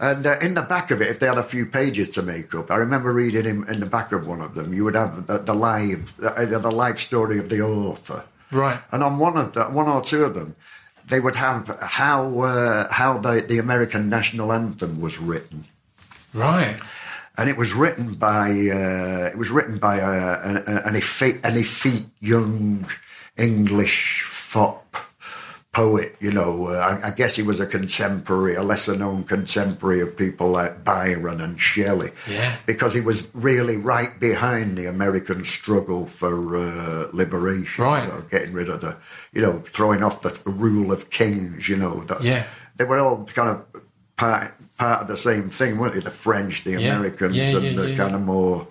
[0.00, 2.52] And uh, in the back of it, if they had a few pages to make
[2.54, 5.26] up, I remember reading in, in the back of one of them, you would have
[5.28, 8.24] the, the live, the, the life story of the author.
[8.52, 8.80] Right.
[8.92, 10.54] And on one of the, one or two of them,
[11.08, 15.64] they would have how uh, how the, the American national anthem was written,
[16.32, 16.78] right.
[17.36, 21.56] and it was written by uh, it was written by uh, an, an effete an
[21.56, 22.86] effete young
[23.36, 24.22] English
[25.74, 26.16] poet.
[26.20, 30.16] You know, uh, I, I guess he was a contemporary, a lesser known contemporary of
[30.16, 32.10] people like Byron and Shelley.
[32.30, 32.56] Yeah.
[32.64, 37.84] because he was really right behind the American struggle for uh, liberation.
[37.84, 38.04] Right.
[38.04, 38.96] you know, getting rid of the,
[39.32, 41.68] you know, throwing off the rule of kings.
[41.68, 42.44] You know, that, Yeah.
[42.76, 43.82] they were all kind of
[44.16, 46.00] part part of the same thing, weren't they?
[46.00, 46.94] The French, the Yeah.
[46.96, 48.66] Americans, Yeah, and yeah, the kind of more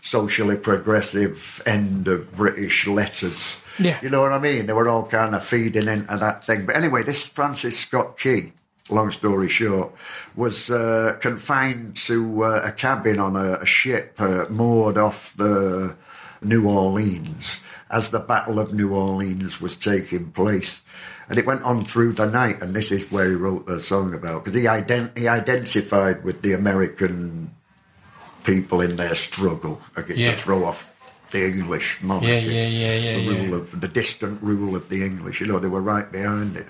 [0.00, 3.62] socially progressive end of British letters.
[3.80, 3.98] Yeah.
[4.02, 4.66] You know what I mean?
[4.66, 6.66] They were all kind of feeding into that thing.
[6.66, 8.52] But anyway, this Francis Scott Key,
[8.90, 9.92] long story short,
[10.36, 15.96] was uh, confined to uh, a cabin on a, a ship uh, moored off the
[16.42, 20.82] New Orleans as the Battle of New Orleans was taking place.
[21.28, 24.14] And it went on through the night, and this is where he wrote the song
[24.14, 27.54] about, because he, ident- he identified with the American
[28.44, 30.30] people in their struggle against Yeah.
[30.32, 30.94] to throw off
[31.30, 33.30] the English monarchy, Yeah, yeah, yeah, yeah, the yeah.
[33.44, 35.40] rule of the distant rule of the English.
[35.40, 36.66] You know, they were right behind it.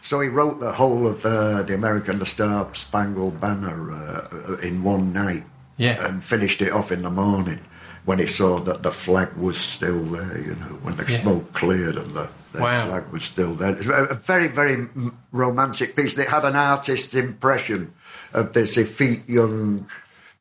[0.00, 4.82] So he wrote the whole of uh, the American, the Star Spangled Banner uh, in
[4.82, 5.44] one night,
[5.76, 5.96] Yeah.
[6.06, 7.60] and finished it off in the morning
[8.04, 11.20] when he saw that the flag was still there, you know, when the Yeah.
[11.20, 12.86] smoke cleared and the, the Wow.
[12.88, 13.76] flag was still there.
[13.76, 14.88] It's a a very, very
[15.32, 16.16] romantic piece.
[16.18, 17.92] It had an artist's impression
[18.32, 19.86] of this effete young,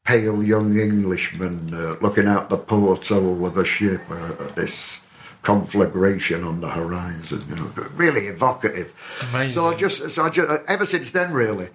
[0.08, 5.02] pale young Englishman uh, looking out the porthole of a ship uh, at this
[5.42, 7.42] conflagration on the horizon.
[7.50, 8.90] You know, really evocative.
[9.30, 9.54] Amazing.
[9.56, 11.68] So I just, so I just, ever since then, really.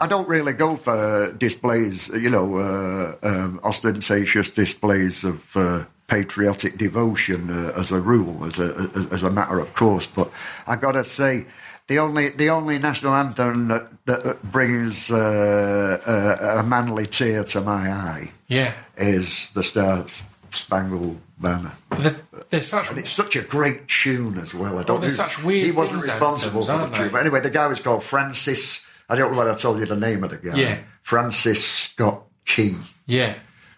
[0.00, 6.76] I- don't really go for displays, you know, uh, um, ostentatious displays of uh, patriotic
[6.76, 8.68] devotion uh, as a rule, as a
[9.14, 10.06] as- a matter of course.
[10.06, 10.28] But
[10.66, 11.46] I got to say,
[11.88, 17.60] the only the only national anthem that, that brings uh, uh, a manly tear to
[17.60, 18.72] my eye Yeah.
[18.96, 20.04] is the Star
[20.50, 21.72] Spangled Banner.
[21.98, 22.14] They're,
[22.50, 22.90] they're such.
[22.90, 24.78] And it's such a great tune as well.
[24.78, 25.00] I don't.
[25.00, 27.66] they're know- such weird He wasn't responsible anthems, for the tune, but anyway, the guy
[27.66, 28.86] was called Francis.
[29.08, 30.56] I don't know whether I told you the name of the guy.
[30.56, 30.78] Yeah.
[31.02, 33.34] Francis Scott Key, Yeah.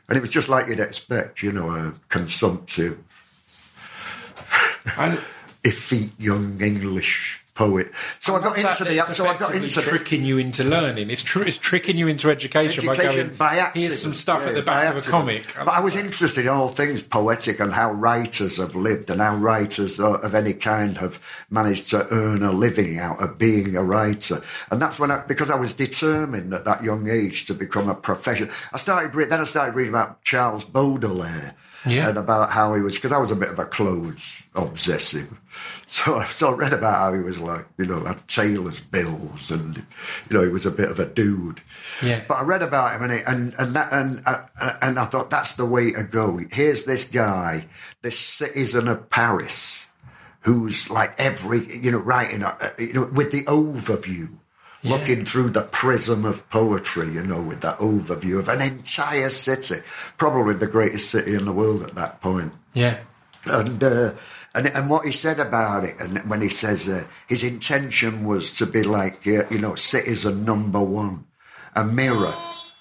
[0.09, 1.43] and it was just like you'd expect.
[1.43, 2.99] You know, a consumptive,
[5.65, 7.89] effete young English poet.
[8.21, 9.01] So I, got into the.
[9.01, 9.83] So I got into the.
[9.83, 11.11] tricking you into learning.
[11.11, 13.35] It's tr- it's tricking you into education, by going.
[13.35, 13.81] by accident.
[13.81, 15.45] Here's some stuff yeah, at the back of a comic.
[15.57, 19.37] But I was interested in all things poetic and how writers have lived and how
[19.37, 21.19] writers uh, of any kind have
[21.51, 24.37] managed to earn a living out of being a writer.
[24.71, 27.95] And that's when I, because I was determined at that young age to become a
[27.95, 28.51] professional.
[28.73, 31.55] I started, then I started reading about Charles Baudelaire.
[31.87, 32.09] Yeah.
[32.09, 35.33] And about how he was, because I was a bit of a clothes obsessive.
[35.89, 39.77] So, so I read about how he was like, you know, had tailor's bills and,
[40.29, 41.61] you know, he was a bit of a dude.
[42.03, 42.23] Yeah.
[42.27, 44.45] But I read about him and it, and and that, and uh,
[44.83, 46.41] and I thought that's the way to go.
[46.51, 47.67] Here's this guy,
[48.03, 49.89] this citizen of Paris,
[50.41, 54.39] who's like every you know writing uh, you know with the overview,
[54.89, 59.77] looking through the prism of poetry, you know, with that overview of an entire city,
[60.17, 62.99] probably the greatest city in the world at that point Yeah.
[63.47, 64.11] and uh,
[64.55, 68.51] and and what he said about it, and when he says uh, his intention was
[68.53, 71.27] to be like uh, you know citizen number one,
[71.75, 72.33] a mirror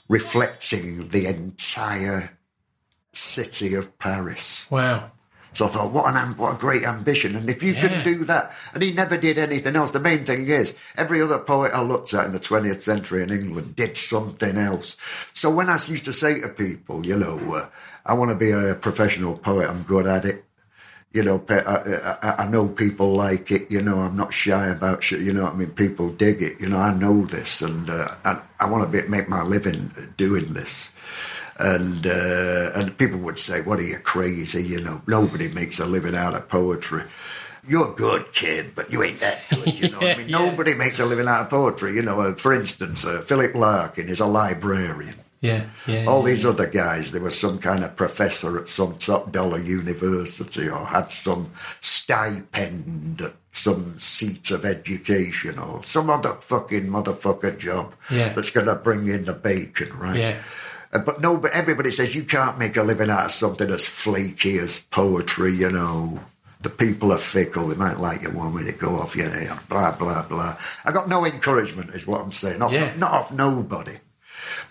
[0.08, 2.38] reflecting the entire
[3.12, 4.66] city of Paris.
[4.70, 5.12] Wow.
[5.56, 7.36] So I thought, what an what a great ambition!
[7.36, 7.88] And if you Yeah.
[7.88, 9.92] can do that, and he never did anything else.
[9.92, 13.32] The main thing is, every other poet I looked at in the twentieth century in
[13.32, 14.98] England did something else.
[15.34, 17.68] So when I used to say to people, you know, uh,
[18.06, 20.44] I want to be a professional poet, I'm good at it.
[21.14, 23.72] You know, I, I, I know people like it.
[23.72, 25.22] You know, I'm not shy about shit.
[25.22, 25.72] You know what I mean?
[25.72, 26.60] People dig it.
[26.60, 29.92] You know, I know this, and uh, and I want to be, make my living
[30.18, 30.92] doing this
[31.58, 35.86] and uh, and people would say, "What are you crazy?" You know, nobody makes a
[35.86, 37.04] living out of poetry.
[37.68, 39.74] You're a good kid, but you ain't that good.
[39.80, 40.46] You know, what I mean, Yeah, yeah.
[40.46, 41.94] nobody makes a living out of poetry.
[41.96, 45.16] You know, uh, for instance, uh, Philip Larkin is a librarian.
[45.42, 45.66] Yeah.
[45.88, 46.06] Yeah.
[46.06, 50.68] All these other guys, they were some kind of professor at some top dollar university
[50.70, 51.50] or had some
[51.82, 58.30] stipend at some seat of education or some other fucking motherfucker job Yeah.
[58.30, 60.18] that's going to bring in the bacon, right?
[60.20, 60.38] Yeah.
[60.96, 63.86] Uh, But no, but everybody says you can't make a living out of something as
[63.86, 66.20] flaky as poetry, you know.
[66.62, 67.68] The people are fickle.
[67.68, 70.58] They might like you one minute, go off, you know, blah, blah, blah.
[70.84, 72.60] I got no encouragement, is what I'm saying.
[72.60, 72.92] Not, Yeah.
[72.98, 73.98] not off nobody.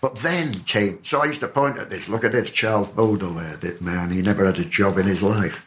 [0.01, 3.57] But then came, so I used to point at this, look at this, Charles Baudelaire,
[3.59, 5.63] that man, he never had a job in his life.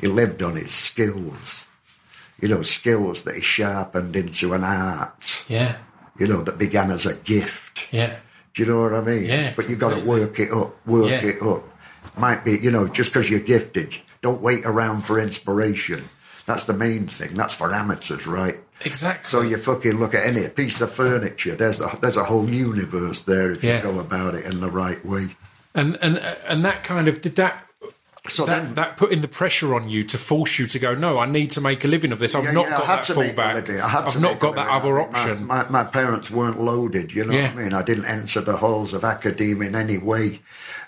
[0.00, 1.66] He lived on his skills,
[2.40, 5.76] you know, skills that he sharpened into an art, Yeah.
[6.18, 7.86] you know, that began as a gift.
[7.92, 8.16] Yeah.
[8.54, 9.24] Do you know what I mean?
[9.24, 11.24] Yeah, But you got to work it up, work Yeah.
[11.24, 11.64] it up.
[12.18, 16.02] Might be, you know, just because you're gifted, don't wait around for inspiration.
[16.46, 17.34] That's the main thing.
[17.36, 18.56] That's for amateurs, right?
[18.84, 19.28] Exactly.
[19.28, 21.54] So you fucking look at any piece of furniture.
[21.54, 23.76] There's a, there's a whole universe there if Yeah.
[23.76, 25.28] you go about it in the right way.
[25.74, 27.64] and and and that kind of did that.
[28.28, 30.94] So that, then, that putting the pressure on you to force you to go.
[30.94, 32.34] No, I need to make a living of this.
[32.34, 33.80] I've Yeah, not yeah, got had that to make a fallback.
[33.82, 35.46] I to not got that other mean, my- option.
[35.46, 37.48] My, my, parents weren't loaded, you know Yeah.
[37.54, 37.72] what I mean?
[37.74, 40.40] I didn't enter the halls of academia in any way.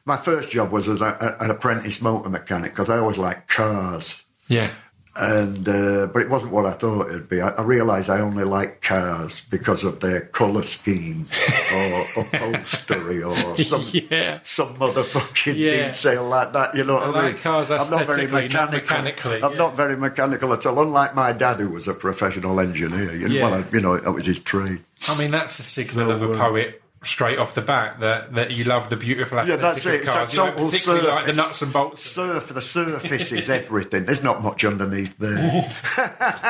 [0.04, 4.22] My first job was as a, an apprentice motor mechanic because I always liked cars.
[4.48, 4.70] yeah.
[5.14, 7.40] And uh, but it wasn't what I thought it'd be.
[7.42, 11.26] I, I realised I only like cars because of their colour scheme
[11.74, 14.38] or upholstery or some Yeah.
[14.42, 15.90] some motherfucking Yeah.
[15.92, 16.74] detail like that.
[16.74, 17.42] You know what I I, like mean?
[17.42, 18.78] cars I'm not very aesthetically, not mechanical.
[18.80, 19.58] mechanically, I'm yeah.
[19.58, 20.80] not very mechanical at all.
[20.82, 23.14] Unlike my dad, who was a professional engineer.
[23.14, 23.42] You know, Yeah.
[23.50, 24.80] well, I- you know, that was his trade.
[25.08, 28.50] I mean, that's a signal of a uh, poet straight off the bat that, that
[28.52, 30.00] you love the beautiful Yeah, aesthetic that's it.
[30.02, 30.36] of cars.
[30.36, 32.00] You know, particularly like the nuts and bolts.
[32.02, 34.04] Surf, the surface is everything.
[34.04, 35.62] There's not much underneath there.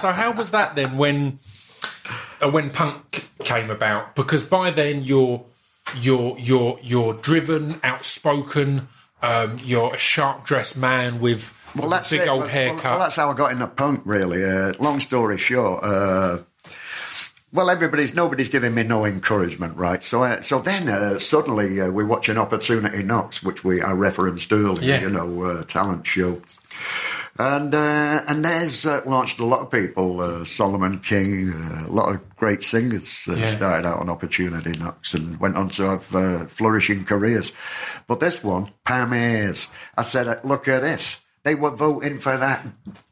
[0.00, 1.38] So how was that then when
[2.42, 4.14] uh, when punk came about?
[4.16, 5.44] Because by then you're
[5.98, 8.88] you're you're you're driven, outspoken,
[9.22, 12.28] um, you're a sharp dressed man with Well, that's a big it.
[12.28, 12.84] old Well, haircut.
[12.84, 14.44] Well, that's how I got into punk, really.
[14.44, 16.38] Uh, long story short, uh,
[17.54, 20.02] well, everybody's nobody's giving me no encouragement, right?
[20.02, 23.92] So, uh, so then uh, suddenly uh, we watch an opportunity knocks, which we I
[23.92, 25.00] referenced earlier, Yeah.
[25.02, 26.42] you know, uh, talent show.
[27.38, 31.90] And uh, and there's uh, launched a lot of people, uh, Solomon King, uh, a
[31.92, 33.48] lot of great singers uh, Yeah.
[33.50, 37.52] started out on Opportunity Knocks and went on to have uh, flourishing careers.
[38.06, 41.24] But this one, Pam Ayres, I said, look at this.
[41.42, 42.64] They were voting for that.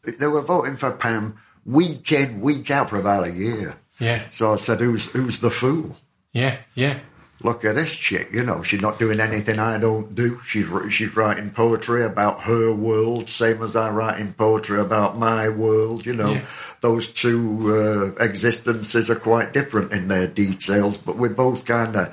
[0.05, 3.75] They were voting for Pam week in, week out for about a year.
[4.03, 5.97] Yeah, So I said, who's who's the fool?
[6.33, 6.97] yeah, yeah,
[7.45, 10.29] look at this chick, you know, she's not doing anything I don't do.
[10.45, 15.49] She's she's writing poetry about her world, same as I write in poetry about my
[15.49, 16.07] world.
[16.07, 16.45] You know, Yeah.
[16.81, 22.07] those two uh, existences are quite different in their details, but we're both kind of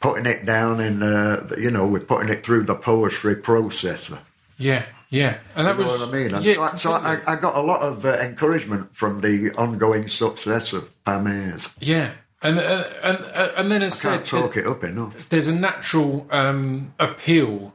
[0.00, 4.18] putting it down in, uh, you know, we're putting it through the poetry processor.
[4.58, 5.38] yeah, yeah.
[5.54, 6.34] And that You know was what I mean?
[6.34, 7.18] And Yeah, so I, so I.
[7.26, 11.74] I got a lot of uh, encouragement from the ongoing success of Pam Ayres.
[11.80, 12.10] yeah.
[12.44, 15.28] And uh, and uh, and then as Can't said, talk it up enough.
[15.28, 17.72] there's a natural um, appeal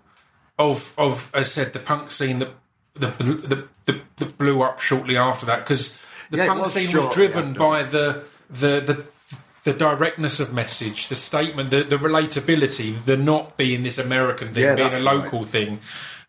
[0.60, 2.50] of of as I said the punk scene that
[2.96, 3.08] the
[3.52, 7.16] the, the, the blew up shortly after that because the Yeah, punk was scene was
[7.16, 7.60] driven after.
[7.60, 9.06] by the the the
[9.64, 14.64] the directness of message, the statement, the, the relatability, the not being this American thing,
[14.64, 15.80] Yeah, being a local thing,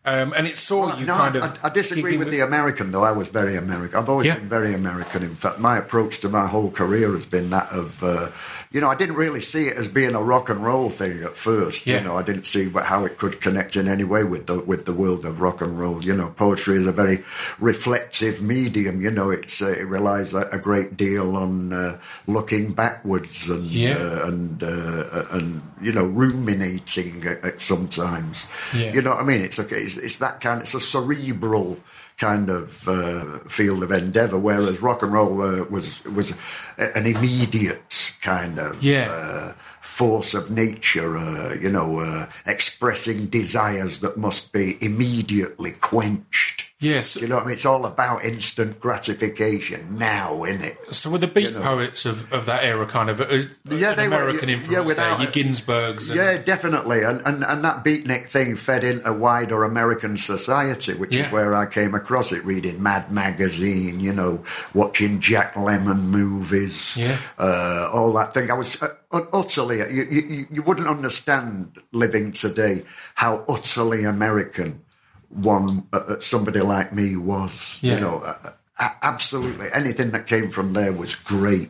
[0.05, 1.43] um, and it saw you no, kind of.
[1.63, 3.03] I, I disagree giving with the American, though.
[3.03, 3.97] I was very American.
[3.99, 4.35] I've always Yeah.
[4.35, 5.23] been very American.
[5.23, 8.29] In fact, my approach to my whole career has been that of, uh,
[8.71, 11.35] you know, I didn't really see it as being a rock and roll thing at
[11.35, 11.87] first.
[11.87, 11.97] Yeah.
[11.97, 14.85] You know, I didn't see how it could connect in any way with the with
[14.85, 16.03] the world of rock and roll.
[16.03, 17.17] You know, poetry is a very
[17.59, 19.01] reflective medium.
[19.01, 23.63] You know, it's uh, it relies a, a great deal on uh, looking backwards and
[23.65, 23.97] Yeah.
[23.97, 28.47] uh, and uh, and you know ruminating at, at sometimes.
[28.75, 28.93] Yeah.
[28.93, 29.41] You know what I mean?
[29.41, 29.77] It's okay.
[29.81, 30.61] It's, it's that kind.
[30.61, 31.77] It's a cerebral
[32.17, 36.37] kind of uh, field of endeavor, whereas rock and roll uh, was was
[36.77, 37.88] an immediate
[38.21, 39.07] kind of Yeah.
[39.09, 41.17] uh, force of nature.
[41.17, 46.68] Uh, you know, uh, expressing desires that must be immediately quenched.
[46.79, 47.15] Yes.
[47.15, 47.53] You know what I mean?
[47.55, 50.77] It's all about instant gratification now, isn't it?
[50.95, 51.61] So were the beat know.
[51.61, 55.17] poets of, of that era kind of uh, Yeah, they were- American yeah, influence without-
[55.19, 55.23] there?
[55.27, 57.03] Your Ginsbergs, and, Yeah, definitely.
[57.03, 61.27] And, and and that beatnik thing fed into a wider American society, which Yeah.
[61.27, 66.95] is where I came across it, reading Mad Magazine, you know, watching Jack Lemmon movies,
[66.97, 67.17] Yeah.
[67.37, 68.49] uh, all that thing.
[68.51, 68.87] I was uh,
[69.33, 72.83] utterly, you, you, you wouldn't understand living today
[73.15, 74.81] how utterly American
[75.29, 77.79] one, uh, uh, somebody like me was.
[77.81, 77.95] Yeah.
[77.95, 78.33] You know, uh,
[78.79, 79.67] uh, absolutely.
[79.73, 81.69] Anything that came from there was great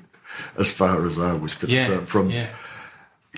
[0.57, 2.07] as far as I was yeah, concerned.
[2.07, 2.47] From yeah,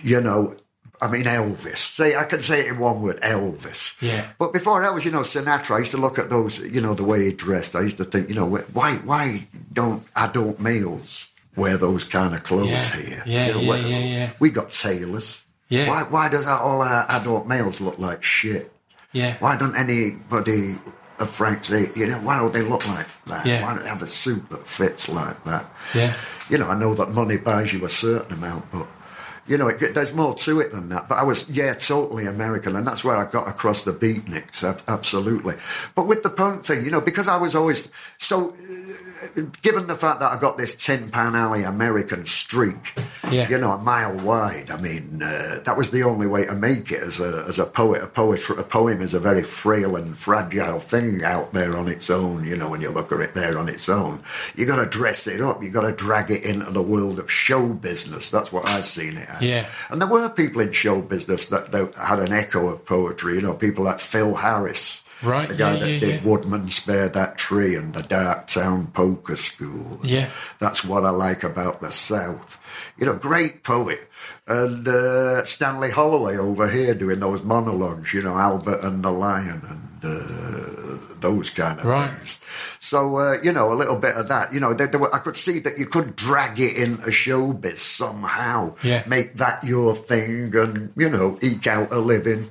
[0.03, 0.53] you know,
[1.01, 1.77] I mean Elvis.
[1.77, 3.99] Say I can say it in one word, Elvis.
[4.01, 4.27] Yeah.
[4.37, 5.75] But before Elvis, you know, Sinatra.
[5.75, 7.75] I used to look at those, you know, the way he dressed.
[7.75, 12.43] I used to think, you know, why why don't adult males wear those kind of
[12.43, 12.95] clothes Yeah.
[13.01, 13.23] here?
[13.25, 14.29] Yeah, You know, yeah, yeah, yeah.
[14.39, 15.43] We got tailors.
[15.69, 15.87] Yeah.
[15.87, 18.71] Why why does all our adult males look like shit?
[19.13, 19.35] Yeah.
[19.39, 20.77] Why don't anybody
[21.19, 23.45] of Frank you know, why don't they look like that?
[23.45, 23.61] Yeah.
[23.63, 25.65] Why don't they have a suit that fits like that?
[25.93, 26.15] Yeah.
[26.49, 28.87] You know, I know that money buys you a certain amount, but
[29.47, 31.09] you know, it, there's more to it than that.
[31.09, 34.81] But I was, yeah, totally American, and that's where I got across the beatniks, ab-
[34.87, 35.55] absolutely.
[35.95, 38.53] But with the punk thing, you know, because I was always so, uh,
[39.61, 42.93] given the fact that I got this Tin Pan Alley American streak,
[43.31, 43.47] Yeah.
[43.49, 44.69] you know, a mile wide.
[44.71, 47.65] I mean, uh, that was the only way to make it as a as a
[47.65, 48.03] poet.
[48.03, 52.09] A poetry, a poem is a very frail and fragile thing out there on its
[52.09, 52.43] own.
[52.45, 54.21] You know, when you look at it there on its own,
[54.55, 55.61] you got to dress it up.
[55.63, 58.29] You got to drag it into the world of show business.
[58.31, 59.41] That's what I've seen it as.
[59.41, 59.65] Yeah.
[59.89, 63.35] And there were people in show business that, that had an echo of poetry.
[63.35, 65.00] You know, people like Phil Harris.
[65.23, 66.29] Right, The guy yeah, that yeah, did yeah.
[66.29, 69.99] Woodman Spare That Tree and the Dark Town Poker School.
[70.03, 70.29] Yeah.
[70.59, 72.57] That's what I like about the South.
[72.97, 73.99] You know, great poet.
[74.47, 79.61] And uh, Stanley Holloway over here doing those monologues, you know, Albert and the Lion
[79.69, 82.09] and uh, those kind of Right.
[82.09, 82.39] things.
[82.79, 84.51] So, uh, you know, a little bit of that.
[84.53, 87.77] You know, there, there were, I could see that you could drag it into showbiz
[87.77, 88.75] somehow.
[88.83, 89.03] Yeah.
[89.07, 92.47] Make that your thing and, you know, eke out a living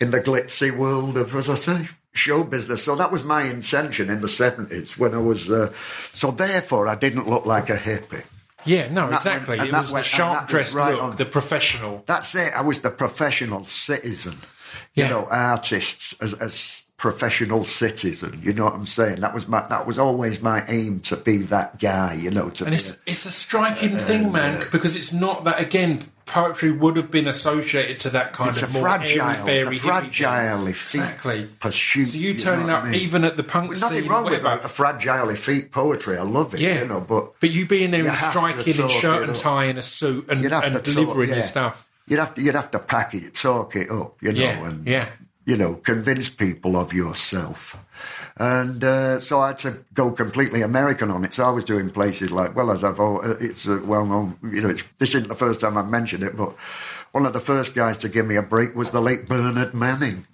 [0.00, 2.84] in the glitzy world of, as I say, show business.
[2.84, 5.50] So that was my intention in the 70s when I was.
[5.50, 8.24] Uh, so therefore, I didn't look like a hippie.
[8.66, 9.58] Yeah, no, that exactly.
[9.58, 11.16] and it was the went- and that sharp dressed right look, on.
[11.16, 12.02] the professional.
[12.06, 12.52] That's it.
[12.54, 14.38] I was the professional citizen.
[14.94, 18.40] You know, artists as, as professional citizen.
[18.42, 19.20] You know what I'm saying?
[19.20, 19.60] That was my.
[19.68, 22.14] That was always my aim to be that guy.
[22.14, 25.60] You know, to And it's it's a striking uh, thing, man, because it's not that
[25.60, 26.00] again.
[26.26, 29.78] poetry would have been associated to that kind It's a of more fragile, it's a
[29.88, 31.46] fragile effete Exactly.
[31.60, 32.08] pursuit.
[32.08, 33.00] So you know turning up I mean?
[33.06, 36.16] even at the punk There's scene, nothing wrong with a fragile effete poetry.
[36.16, 36.60] I love it.
[36.60, 39.36] Yeah, you know, but but you being there you to striking in shirt and up.
[39.36, 41.34] tie and a suit and, and to talk- delivering yeah.
[41.36, 41.90] your stuff.
[42.08, 44.86] You'd have to you'd have to pack it, talk it up, you know, Yeah, and
[44.88, 45.06] yeah.
[45.46, 47.84] You know, convince people of yourself.
[48.38, 51.34] And uh, so I had to go completely American on it.
[51.34, 54.62] So I was doing places like, well, as I've, uh, it's uh, well known, you
[54.62, 56.52] know, this isn't the first time I've mentioned it, but
[57.12, 60.26] one of the first guys to give me a break was the late Bernard Manning.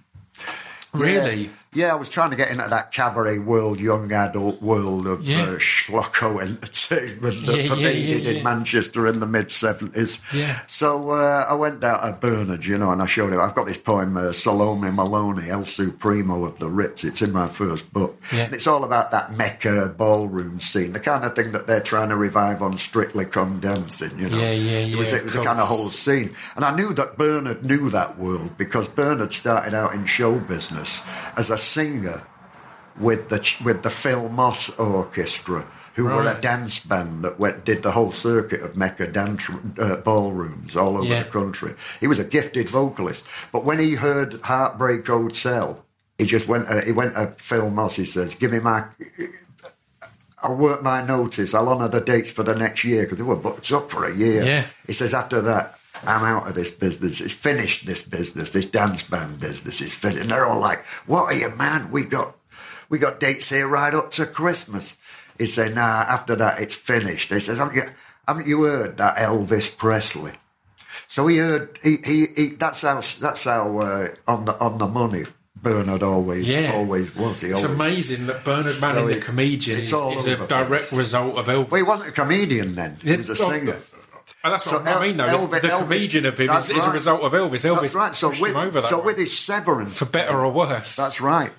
[0.94, 1.42] Really?
[1.42, 1.50] Yeah.
[1.72, 5.42] Yeah, I was trying to get into that cabaret world, young adult world of Yeah.
[5.42, 8.38] uh, schlocko entertainment that Yeah, yeah, pervaded yeah, yeah.
[8.38, 10.20] in Manchester in the mid 70s.
[10.34, 10.58] Yeah.
[10.66, 13.40] So uh, I went down to Bernard, you know, and I showed him.
[13.40, 17.04] I've got this poem, uh, Salome Maloney, El Supremo of the Ritz.
[17.04, 18.16] It's in my first book.
[18.32, 18.46] Yeah.
[18.46, 22.08] And it's all about that Mecca ballroom scene, the kind of thing that they're trying
[22.08, 24.38] to revive on Strictly Come Dancing, you know.
[24.38, 26.34] Yeah, yeah, It was, yeah, it was a kind of whole scene.
[26.56, 31.00] And I knew that Bernard knew that world because Bernard started out in show business
[31.36, 32.22] as a singer
[32.98, 37.82] with the with the Phil Moss Orchestra, who were a dance band that went, did
[37.82, 39.48] the whole circuit of Mecca dance
[39.78, 41.22] uh, ballrooms all over Yeah.
[41.22, 41.72] the country.
[42.00, 45.84] He was a gifted vocalist, but when he heard Heartbreak Hotel,
[46.18, 46.68] he just went.
[46.68, 47.96] Uh, he went to Phil Moss.
[47.96, 48.84] He says, "Give me my."
[50.42, 51.54] I'll work my notice.
[51.54, 54.14] I'll honour the dates for the next year because they were booked up for a
[54.16, 54.42] year.
[54.42, 54.64] Yeah.
[54.86, 57.20] He says, after that, I'm out of this business.
[57.20, 58.50] It's finished, this business.
[58.50, 60.22] This dance band business is finished.
[60.22, 61.90] And they're all like, what are you, man?
[61.90, 62.36] We got,
[62.88, 64.96] we got dates here right up to Christmas.
[65.38, 67.30] He said, nah, after that, it's finished.
[67.32, 67.82] He says, haven't you,
[68.26, 70.32] haven't you heard that Elvis Presley?
[71.06, 74.86] So he heard, he, he, he that's how, that's how, uh, on the, on the
[74.86, 75.24] money,
[75.56, 76.72] Bernard always, Yeah.
[76.74, 77.40] always was.
[77.42, 80.92] He It's always, amazing that Bernard So Manning, the comedian, it's is, is a direct
[80.92, 81.70] result of Elvis.
[81.70, 82.96] well, he wasn't a comedian then.
[83.02, 83.76] He was a singer.
[84.42, 85.26] Oh, that's So what I mean, though.
[85.28, 87.64] Elvis- the Elvis- comedian of him is, is a result of Elvis.
[87.64, 88.14] Elvis That's right.
[88.14, 89.04] So pushed with, him over so way.
[89.06, 90.96] with his severance, for better or worse.
[90.96, 91.52] that's right.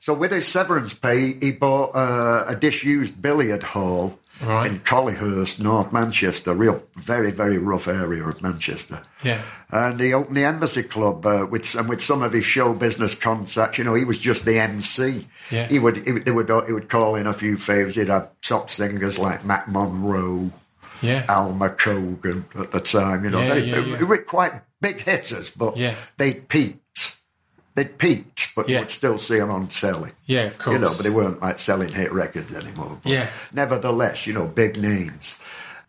[0.00, 4.68] So with his severance pay, he bought uh, a disused billiard hall Right.
[4.68, 9.00] in Collyhurst, North Manchester, real very very rough area of Manchester.
[9.22, 9.40] Yeah.
[9.70, 13.14] And he opened the Embassy Club uh, with and with some of his show business
[13.14, 13.78] contacts.
[13.78, 15.26] You know, he was just the MC.
[15.52, 15.68] Yeah.
[15.68, 17.94] He would he would, he would he would call in a few favours.
[17.94, 20.50] He'd have top singers like Matt Monro.
[21.02, 21.24] Yeah.
[21.28, 23.24] Alma Cogan at the time.
[23.24, 24.02] You know, Yeah, they, yeah, they yeah.
[24.04, 25.94] were quite big hitters, but Yeah.
[26.16, 27.16] they peaked.
[27.74, 30.10] They peaked, but you would still see them on telly.
[30.26, 30.74] Yeah, of course.
[30.74, 32.98] You know, but they weren't like selling hit records anymore.
[33.02, 33.30] But Yeah.
[33.52, 35.38] Nevertheless, you know, big names.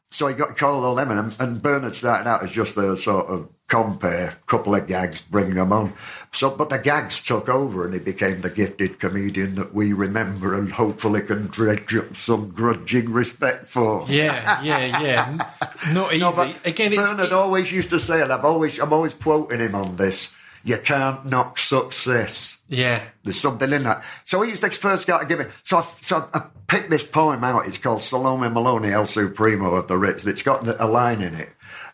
[0.08, 3.28] So he got called all them, and, and Bernard started out as just a sort
[3.28, 5.94] of compare, couple of gags, bring them on.
[6.32, 10.54] So, but the gags took over, and he became the gifted comedian that we remember,
[10.58, 14.06] and hopefully can dredge up some grudging respect for.
[14.08, 15.38] Yeah, yeah, yeah.
[15.94, 16.22] Not easy.
[16.22, 19.14] No, but Again, it's Bernard it- always used to say, and I've always, I'm always
[19.14, 20.36] quoting him on this.
[20.64, 22.60] You can't knock success.
[22.70, 24.04] yeah, There's something in that.
[24.24, 25.52] So he's the first guy to give it.
[25.64, 27.68] So I, so I picked this poem out.
[27.68, 30.24] It's called Salome Maloney, El Supremo of the Ritz.
[30.24, 31.50] and It's got a line in it.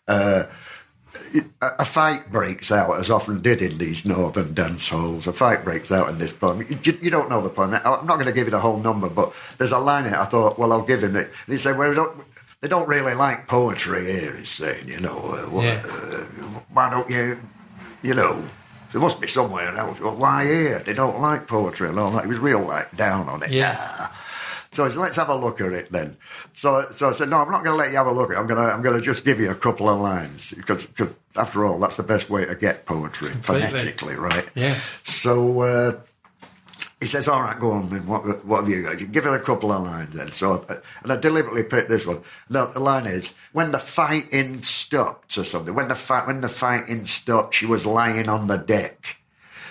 [0.08, 0.44] Uh,
[1.60, 5.26] a a fight breaks out, as often did in these northern dance halls.
[5.26, 6.62] A fight breaks out in this poem.
[6.68, 7.74] You, you don't know the poem.
[7.74, 10.18] I'm not going to give you the whole number, but there's a line in it.
[10.18, 11.26] I thought, well, I'll give him it.
[11.46, 12.24] And he said, well, we don't,
[12.60, 14.36] they don't really like poetry here.
[14.36, 15.82] He's saying, you know, uh, what, Yeah.
[15.84, 16.24] uh,
[16.72, 17.38] why don't you,
[18.02, 18.42] you know,
[18.92, 20.00] there must be somewhere else.
[20.00, 20.78] Well, why here?
[20.80, 22.24] They don't like poetry and all that.
[22.24, 23.50] He was real like down on it.
[23.50, 23.76] Yeah.
[23.78, 24.18] Ah.
[24.72, 26.16] So he said, let's have a look at it then.
[26.52, 28.36] So, so I said, no, I'm not going to let you have a look at
[28.36, 28.40] it.
[28.40, 31.14] I'm going to, I'm going to just give you a couple of lines because, because
[31.36, 33.66] after all, that's the best way to get poetry Completely.
[33.68, 34.48] phonetically, right?
[34.54, 34.80] Yeah.
[35.02, 36.00] So uh,
[37.00, 38.06] he says, all right, go on then.
[38.06, 38.96] What, what have you got?
[39.12, 40.30] Give it a couple of lines then.
[40.30, 40.64] So,
[41.02, 42.22] and I deliberately picked this one.
[42.48, 46.48] The, the line is, when the fighting stopped or something, when the fight, when the
[46.48, 49.18] fighting stopped, she was lying on the deck.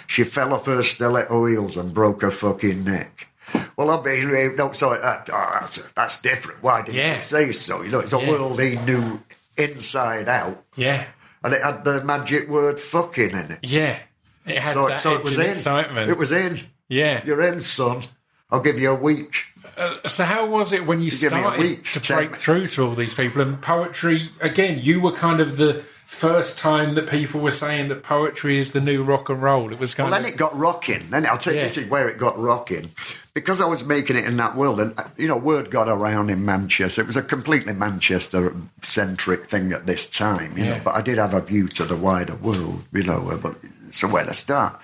[0.06, 3.30] She fell off her stiletto heels and broke her fucking neck.
[3.78, 6.62] Well, I obviously, no, sorry, that, oh, that's, that's different.
[6.64, 7.16] Why didn't Yeah.
[7.16, 7.82] you say so?
[7.82, 8.30] You know, it's a Yeah.
[8.30, 9.22] world he knew
[9.58, 11.06] inside out, yeah,
[11.44, 13.60] and it had the magic word "fucking" in it.
[13.64, 13.98] yeah.
[14.46, 15.50] It had So, that so it was in.
[15.52, 16.10] excitement.
[16.10, 16.60] It was in.
[16.90, 17.22] yeah.
[17.26, 18.04] You're in, son.
[18.50, 19.46] I'll give you a week.
[19.78, 22.44] Uh, so how was it when you, a started week, to break minutes.
[22.44, 24.30] through to all these people and poetry?
[24.42, 28.72] Again, you were kind of the first time that people were saying that poetry is
[28.74, 29.72] the new rock and roll.
[29.72, 31.10] It was kind Well, of then it got rocking.
[31.12, 31.66] Then I'll tell you, Yeah.
[31.66, 32.90] this is where it got rocking.
[33.34, 36.44] Because I was making it in that world, and you know, word got around in
[36.46, 37.02] Manchester.
[37.02, 40.78] It was a completely Manchester-centric thing at this time, you Yeah.
[40.78, 40.82] know.
[40.84, 43.30] But I did have a view to the wider world, you know.
[43.30, 43.56] uh, But
[43.92, 44.80] so where to start?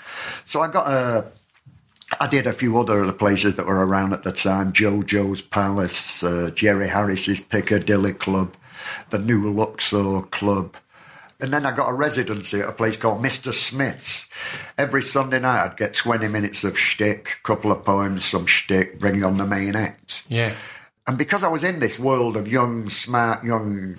[0.46, 1.26] So I got a.
[2.22, 6.50] I did a few other places that were around at the time: JoJo's Palace, uh,
[6.56, 8.54] Jerry Harris's Piccadilly Club,
[9.10, 10.78] the New Luxor Club,
[11.40, 13.54] And then I got a residency at a place called Mr.
[13.54, 14.28] Smith's.
[14.78, 19.24] Every Sunday night I'd get 20 minutes of shtick, couple of poems, some shtick, bring
[19.24, 20.24] on the main act.
[20.30, 20.54] Yeah.
[21.06, 23.98] And because I was in this world of young, smart, young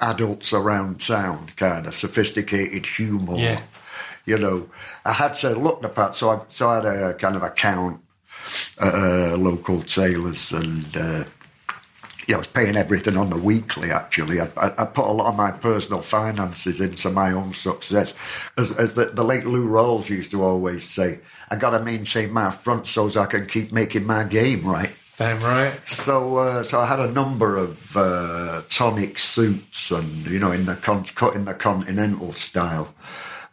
[0.00, 3.60] adults around town, kind of sophisticated humour, Yeah.
[4.26, 4.68] you know,
[5.06, 6.14] I had to look the part.
[6.16, 8.00] So I, so I had a kind of account
[8.80, 11.24] at uh, local tailors and, uh,
[12.26, 14.40] you know, I was paying everything on the weekly, actually.
[14.40, 18.16] I, I, I put a lot of my personal finances into my own success.
[18.56, 21.20] As, as the, the late Lou Rawls used to always say,
[21.50, 24.92] I got to maintain my front so I can keep making my game right.
[25.18, 25.86] Damn right.
[25.86, 30.64] So, uh, so I had a number of uh, tonic suits, and you know, in
[30.64, 32.94] the con- cut in the continental style,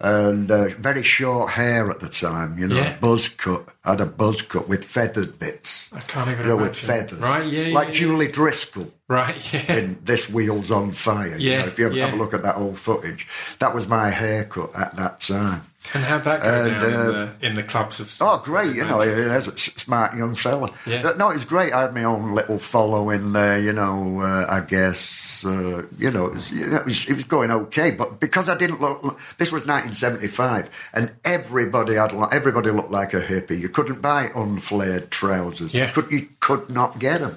[0.02, 2.58] and uh, very short hair at the time.
[2.58, 2.98] You know, Yeah.
[3.00, 3.64] buzz cut.
[3.84, 5.92] I had a buzz cut with feathered bits.
[5.94, 6.70] I can't even You know, imagine.
[6.70, 7.94] with feathers, Right, yeah, yeah, like yeah.
[7.94, 9.74] Julie Driscoll Right, yeah.
[9.74, 11.36] in This Wheels on Fire.
[11.38, 12.06] you Yeah, know, if you ever yeah.
[12.06, 13.28] have a look at that old footage,
[13.60, 15.62] that was my haircut at that time.
[15.94, 18.76] And how'd that go And, down in, uh, the, in the clubs of Oh, great!
[18.76, 20.72] You know, as a smart young fella.
[20.86, 21.02] Yeah.
[21.18, 21.74] No, it was great.
[21.74, 23.60] I had my own little following there.
[23.60, 27.16] You know, uh, I guess uh, you know, it was, you know it, was, it
[27.16, 27.92] was going okay.
[27.92, 29.02] But because I didn't look,
[29.38, 33.60] this was 1975, and everybody had everybody looked like a hippie.
[33.60, 35.74] You couldn't buy unflared trousers.
[35.74, 35.88] Yeah.
[35.88, 37.36] You could you could not get them.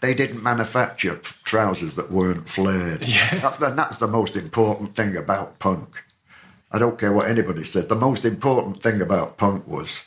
[0.00, 3.02] They didn't manufacture trousers that weren't flared.
[3.02, 3.38] Yeah.
[3.38, 6.02] That's the, that's the most important thing about punk.
[6.72, 7.88] I don't care what anybody said.
[7.88, 10.06] The most important thing about punk was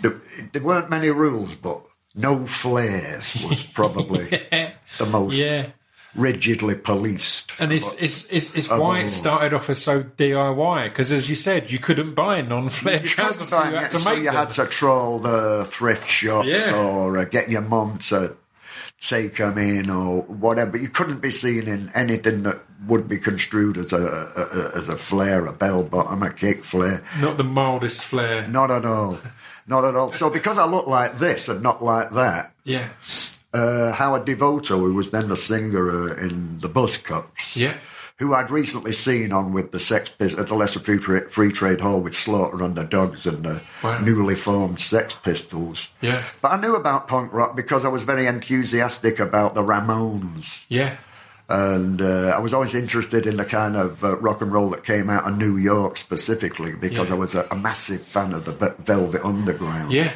[0.00, 0.14] there,
[0.52, 1.80] there weren't many rules, but
[2.14, 4.24] no flares was probably
[4.98, 5.68] the most Yeah.
[6.14, 7.52] rigidly policed.
[7.58, 11.36] And it's it's it's, it's why it started off as so DIY because, as you
[11.36, 14.34] said, you couldn't buy non-flared You trousers, so you had to so make you them.
[14.34, 16.74] had to troll the thrift shops Yeah.
[16.76, 18.36] or uh, get your mum to
[19.02, 20.76] take them in or whatever.
[20.78, 24.88] You couldn't be seen in anything that would be construed as a, a, a as
[24.88, 27.02] a flare, a bell bottom, a kick flare.
[27.20, 28.46] Not the mildest flare.
[28.48, 29.18] Not at all.
[29.66, 30.12] Not at all.
[30.12, 32.88] So because I look like this and not like that, Yeah,
[33.52, 37.74] uh, Howard Devoto, who was then the singer uh, in the Buzzcocks, yeah,
[38.18, 41.50] who I'd recently seen on with the Sex Pistols at the Lesser Free Trade, Free
[41.50, 43.98] Trade Hall with Slaughter and the Dogs and the Wow.
[43.98, 45.88] newly formed Sex Pistols.
[46.00, 46.22] Yeah.
[46.40, 50.66] But I knew about punk rock because I was very enthusiastic about the Ramones.
[50.68, 50.96] yeah,
[51.48, 54.84] And uh, I was always interested in the kind of uh, rock and roll that
[54.84, 57.16] came out of New York specifically because Yeah.
[57.16, 59.92] I was a, a massive fan of the Velvet Underground.
[59.92, 60.12] yeah.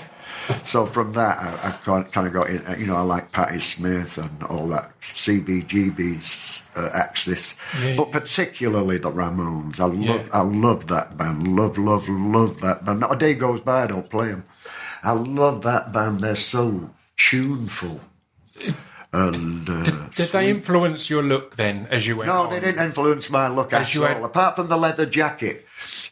[0.62, 2.62] So from that, I, I kind of got in.
[2.78, 8.98] You know, I like Patti Smith and all that CBGB's uh, Axis, Yeah, but particularly
[8.98, 9.80] the Ramones.
[9.80, 11.56] I love, I love that band.
[11.56, 13.00] Love, love, love that band.
[13.00, 14.44] Not a day goes by I don't play them.
[15.02, 16.20] I love that band.
[16.20, 18.00] They're so tuneful.
[19.12, 22.50] And uh, Did they influence your look then as you went no, on?
[22.50, 24.08] they didn't influence my look As at all.
[24.08, 25.64] had- Apart from the leather jacket,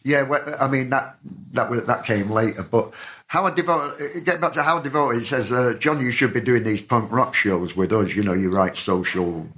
[0.05, 0.23] yeah.
[0.23, 1.17] well, I mean that
[1.53, 2.63] that that came later.
[2.63, 2.93] But
[3.35, 5.13] Howard Devoto, get back to Howard Devoto.
[5.19, 8.15] He says, uh, "John, you should be doing these punk rock shows with us.
[8.15, 9.49] You know, you write social,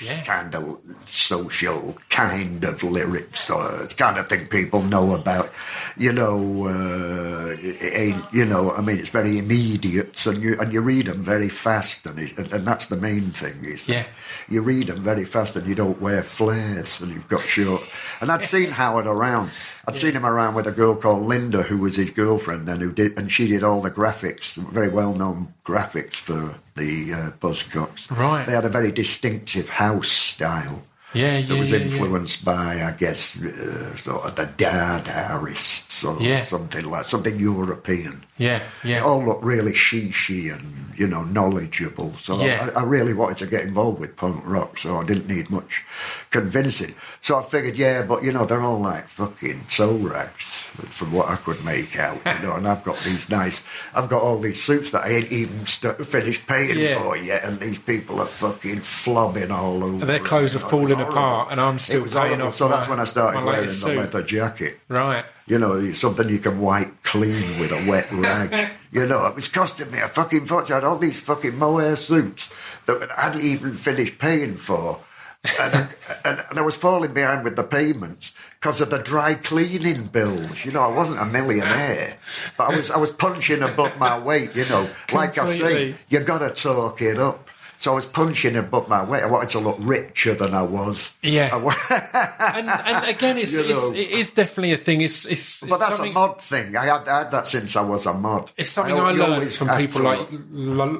[0.00, 0.22] Yeah.
[0.24, 5.50] kind of social kind of lyrics, or it's kind of thing people know about.
[5.98, 8.70] You know, uh, it ain't, you know.
[8.72, 12.38] I mean, it's very immediate, and you and you read them very fast, and it,
[12.38, 13.56] and, and that's the main thing.
[13.64, 14.04] Is Yeah.
[14.48, 17.82] you read them very fast and you don't wear flares and you've got short.
[18.22, 19.50] And I'd seen Howard around.
[19.88, 22.92] I'd seen him around with a girl called Linda, who was his girlfriend then, who
[22.92, 28.10] did, and she did all the graphics, very well known graphics for the uh, Buzzcocks.
[28.10, 28.44] Right.
[28.44, 30.82] They had a very distinctive house style
[31.14, 31.84] Yeah, that yeah, was yeah, yeah.
[31.84, 36.42] influenced by, I guess, uh, sort of the Dadaists or Yeah.
[36.44, 38.24] something like something European.
[38.38, 38.98] Yeah, yeah.
[39.00, 40.62] They all look really she-she and,
[40.96, 42.12] you know, knowledgeable.
[42.18, 42.70] So Yeah.
[42.76, 45.84] I, I really wanted to get involved with punk rock, so I didn't need much
[46.30, 46.94] convincing.
[47.20, 51.28] So I figured, yeah, but, you know, they're all like fucking soul rags from what
[51.28, 54.62] I could make out, you know, and I've got these nice, I've got all these
[54.62, 56.98] suits that I ain't even st- finished paying Yeah.
[56.98, 60.00] for yet, and these people are fucking flobbing all over.
[60.00, 63.00] And Their clothes you are falling apart and I'm still paying off So that's when
[63.00, 63.96] I started wearing the suit.
[63.96, 64.78] leather jacket.
[64.88, 65.24] Right.
[65.46, 68.70] You know, it's something you can wipe clean with a wet rag.
[68.92, 70.72] you know, it was costing me a fucking fortune.
[70.72, 72.52] I had all these fucking mohair suits
[72.86, 75.00] that I hadn't even finished paying for.
[75.60, 75.88] And I,
[76.24, 80.64] and, and I was falling behind with the payments because of the dry cleaning bills.
[80.64, 82.18] You know, I wasn't a millionaire,
[82.56, 84.56] but I was I was punching above my weight.
[84.56, 87.45] You know, like I say, you got to talk it up.
[87.78, 89.22] So I was punching above my weight.
[89.22, 91.14] I wanted to look richer than I was.
[91.22, 91.50] Yeah.
[91.52, 95.02] I wa- and, and again, it's, You it's it is definitely a thing.
[95.02, 96.76] It's it's, but it's that's a mod thing.
[96.76, 98.50] I had, I had that since I was a mod.
[98.56, 100.28] It's something I, you learned from people like,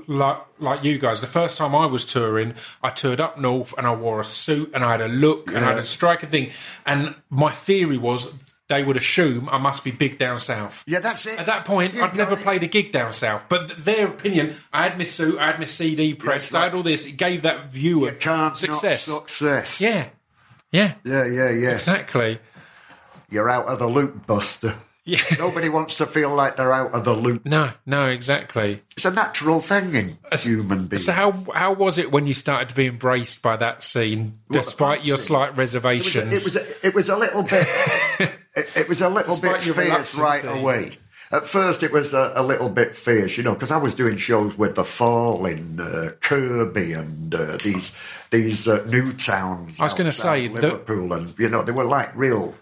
[0.09, 1.20] like like you guys.
[1.20, 4.70] The first time I was touring, I toured up north and I wore a suit
[4.74, 5.83] and I had a look and I had a Yeah.
[5.83, 6.51] striking thing.
[6.85, 10.83] And my theory was they would assume I must be big down south.
[10.87, 11.39] Yeah, that's it.
[11.39, 12.41] At that point, You I'd never it.
[12.41, 13.45] played a gig down south.
[13.49, 16.75] But th- their opinion, I had my suit, I had my CD pressed, I had
[16.75, 17.07] all this.
[17.07, 18.21] It gave that view of
[18.57, 19.03] success.
[19.03, 19.81] Success.
[19.81, 20.09] yeah,
[20.73, 21.75] yeah, Yeah, yeah, yeah.
[21.75, 22.39] exactly.
[23.31, 24.75] You're out of the loop, Buster.
[25.07, 25.21] Yeah.
[25.39, 27.47] Nobody wants to feel like they're out of the loop.
[27.47, 28.83] No, no, exactly.
[28.97, 31.07] It's a natural thing in human beings.
[31.07, 34.59] So how how was it when you started to be embraced by that scene, the
[34.59, 35.27] despite your scene?
[35.27, 36.17] slight it was, reservations?
[36.17, 37.67] a, it, was a, it was a little bit.
[38.19, 40.99] it, it was a little Despite bit fierce right away.
[41.33, 44.17] At first, it was a, a little bit fierce, you know, because I was doing
[44.17, 47.97] shows with the Fall in uh, Kirkby and uh, these
[48.31, 49.81] these uh, new towns.
[49.81, 52.55] I was gonna outside say, the- Liverpool, and you know they were like real,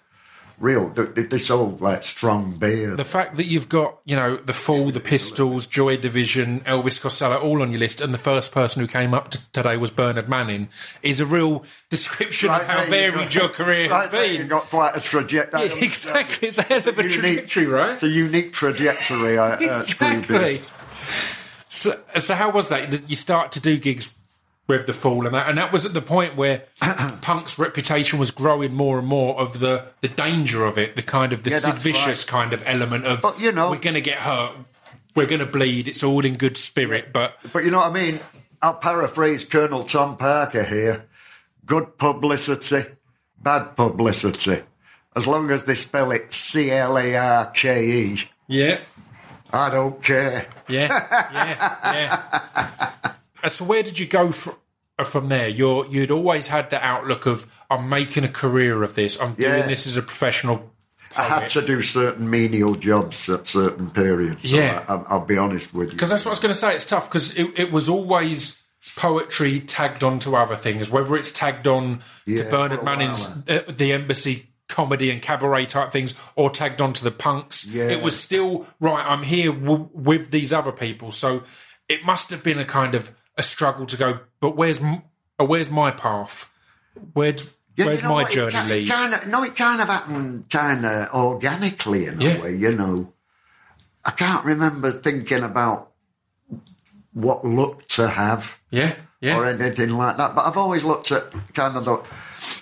[0.58, 0.88] real.
[0.90, 2.96] They, they- sold like strong beer.
[2.96, 7.38] the fact that you've got, you know, the Fall, the Pistols, Joy Division, Elvis Costello,
[7.38, 10.28] all on your list, and the first person who came up to today was Bernard
[10.28, 10.68] Manning,
[11.02, 14.38] is a real description of how there you varied your career right has there you
[14.38, 14.48] been.
[14.48, 15.66] got quite a trajectory.
[15.66, 16.48] Yeah, exactly.
[16.48, 17.90] It's a hell of a trajectory, right?
[17.90, 19.36] It's a unique trajectory.
[19.36, 20.54] Uh, uh, exactly.
[20.56, 21.40] Scroobius.
[21.68, 22.68] So, so how was?
[22.68, 24.23] That You start to do gigs
[24.66, 26.62] with the Fall, and that, and that was at the point where
[27.22, 31.32] punk's reputation was growing more and more of the the danger of it, the kind
[31.32, 33.20] of the Yeah, Sid Vicious kind of element of.
[33.22, 34.52] But, you know- we're going to get hurt,
[35.14, 35.86] we're going to bleed.
[35.88, 38.20] It's all in good spirit, but But you know what I mean?
[38.62, 41.04] I'll paraphrase Colonel Tom Parker here.
[41.66, 42.88] Good publicity,
[43.42, 44.62] bad publicity.
[45.16, 48.80] As long as they spell it C L A R K E, yeah,
[49.52, 50.46] I don't care.
[50.68, 50.88] yeah,
[51.32, 53.10] yeah, yeah.
[53.44, 54.50] Uh, so where did you go fr-
[54.98, 55.48] uh, from there?
[55.48, 59.20] You're you'd always had the outlook of I'm making a career of this.
[59.20, 60.70] I'm doing this as a professional.
[61.16, 64.42] I had to do certain menial jobs at certain periods.
[64.50, 64.84] so Yeah.
[64.88, 65.92] I, I'll be honest with you.
[65.92, 66.74] Because that's what I was going to say.
[66.74, 68.66] It's tough because it, it was always
[68.96, 73.92] poetry tagged on to other things, whether it's tagged on to Bernard Manning's uh, The
[73.92, 77.66] Embassy comedy and cabaret type things, or tagged on to the punks.
[77.68, 77.90] Yeah.
[77.90, 81.12] It was still, right, I'm here w- with these other people.
[81.12, 81.44] So
[81.88, 85.70] it must have been a kind of a struggle to go, but where's, uh, where's
[85.70, 86.52] my path?
[87.12, 87.34] Where,
[87.76, 88.88] Yeah, where's you know my what, journey ki- lead?
[88.88, 92.36] Kind of, no, it kind of happened kind of organically in Yeah.
[92.38, 93.12] a way, you know.
[94.06, 95.90] I can't remember thinking about
[97.12, 98.60] what look to have.
[98.70, 99.36] yeah, yeah.
[99.38, 100.34] or anything like that.
[100.34, 101.22] But I've always looked at
[101.54, 102.06] kind of look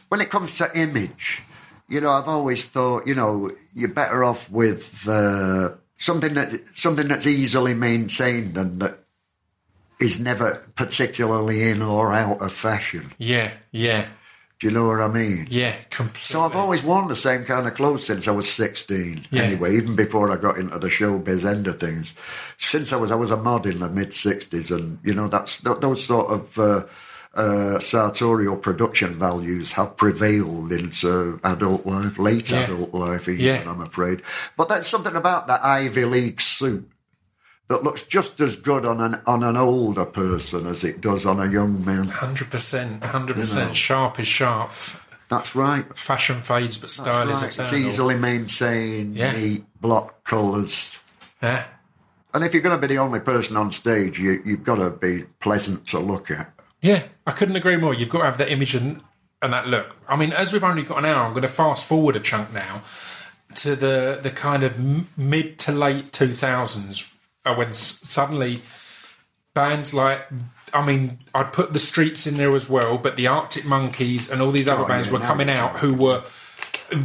[0.08, 1.42] when it comes to image.
[1.88, 7.08] You know, I've always thought, you know, you're better off with uh, something that something
[7.08, 8.98] that's easily maintained and that
[10.02, 13.12] is never particularly in or out of fashion.
[13.18, 14.06] yeah, yeah,
[14.60, 15.46] Do you know what I mean?
[15.50, 16.20] yeah, completely.
[16.22, 19.26] So I've always worn the same kind of clothes since I was 16.
[19.30, 19.42] Yeah.
[19.42, 22.14] Anyway, even before I got into the showbiz end of things.
[22.58, 25.62] Since I was I was a mod in the mid 60s and you know that's
[25.62, 26.82] th- those sort of uh,
[27.34, 32.60] uh, sartorial production values have prevailed into adult life, late Yeah.
[32.64, 33.64] adult life even, Yeah.
[33.66, 34.20] I'm afraid.
[34.56, 36.86] But there's something about that Ivy League suit
[37.68, 41.40] that looks just as good on an on an older person as it does on
[41.40, 42.08] a young man.
[42.08, 43.74] Hundred percent, hundred percent.
[43.76, 44.70] Sharp is sharp.
[45.28, 45.84] That's right.
[45.98, 47.66] Fashion fades, but style That's is right.
[47.66, 47.86] eternal.
[47.86, 49.32] It's easily maintained, Yeah.
[49.32, 51.00] neat, block colours.
[51.42, 51.64] Yeah.
[52.34, 54.90] And if you're going to be the only person on stage, you, you've got to
[54.90, 56.52] be pleasant to look at.
[56.82, 57.94] Yeah, I couldn't agree more.
[57.94, 59.00] You've got to have that image and,
[59.40, 59.96] and that look.
[60.08, 62.52] I mean, as we've only got an hour, I'm going to fast forward a chunk
[62.52, 62.82] now
[63.56, 67.11] to the the kind of m- mid to late 2000s uh,
[67.44, 68.62] when s- suddenly
[69.54, 70.26] bands like,
[70.72, 74.40] I mean, I'd put the Streets in there as well, but the Arctic Monkeys and
[74.40, 76.22] all these other Oh, bands yeah, were coming out who were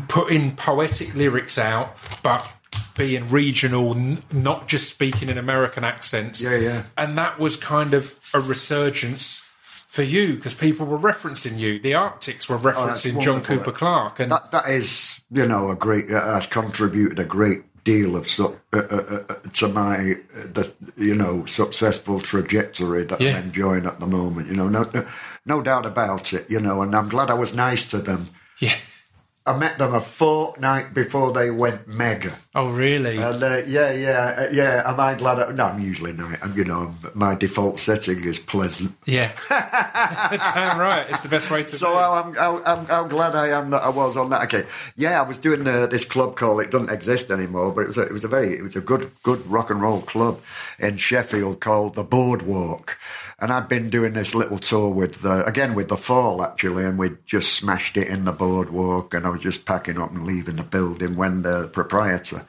[0.07, 2.49] putting poetic lyrics out, but
[2.97, 6.41] being regional, n- not just speaking in American accents.
[6.43, 6.83] Yeah, yeah.
[6.97, 11.79] And that was kind of a resurgence for you because people were referencing you.
[11.79, 13.41] The Arctics were Oh, referencing John.
[13.43, 17.63] Cooper Clarke, and That that is, you know, a great uh, has contributed a great
[17.91, 19.95] deal of su- uh, uh, uh, to my
[20.38, 20.65] uh, the
[20.97, 23.38] you know successful trajectory that Yeah.
[23.38, 24.47] I'm enjoying at the moment.
[24.51, 24.83] You know, no
[25.45, 26.43] no doubt about it.
[26.49, 28.21] You know, and I'm glad I was nice to them.
[28.61, 28.77] yeah.
[29.47, 32.33] I met them a fortnight before they went mega.
[32.53, 33.17] Oh, really?
[33.17, 34.83] And uh, yeah, yeah, uh, yeah.
[34.85, 35.39] Am I glad?
[35.39, 36.37] I, no, I'm usually nice.
[36.43, 38.93] I'm, you know, I'm, my default setting is pleasant.
[39.05, 39.31] yeah.
[39.49, 41.05] Damn right.
[41.09, 41.69] It's the best way to.
[41.69, 41.97] So.
[41.97, 44.43] I'm, I'm, I'm, I'm glad I am that I was on that.
[44.43, 46.61] Okay, yeah, I was doing uh, this club called.
[46.61, 48.81] It doesn't exist anymore, but it was a, it was a very it was a
[48.81, 50.39] good good rock and roll club
[50.79, 52.97] in Sheffield called the Boardwalk,
[53.39, 56.97] And I'd been doing this little tour with, uh, again, with the Fall actually, and
[56.97, 60.55] we'd just smashed it in the boardwalk, and I was just packing up and leaving
[60.55, 62.45] the building when the proprietor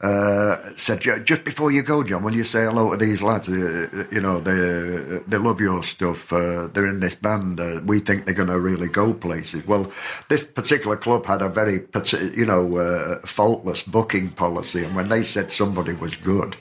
[0.00, 3.48] uh, said, "Just before you go, John, will you say hello to these lads?
[3.48, 6.32] Uh, you know, they they love your stuff.
[6.32, 7.60] Uh, they're in this band.
[7.60, 9.92] Uh, we think they're going to really go places." Well,
[10.28, 11.86] this particular club had a very,
[12.34, 16.56] you know, uh, faultless booking policy, and when they said somebody was good.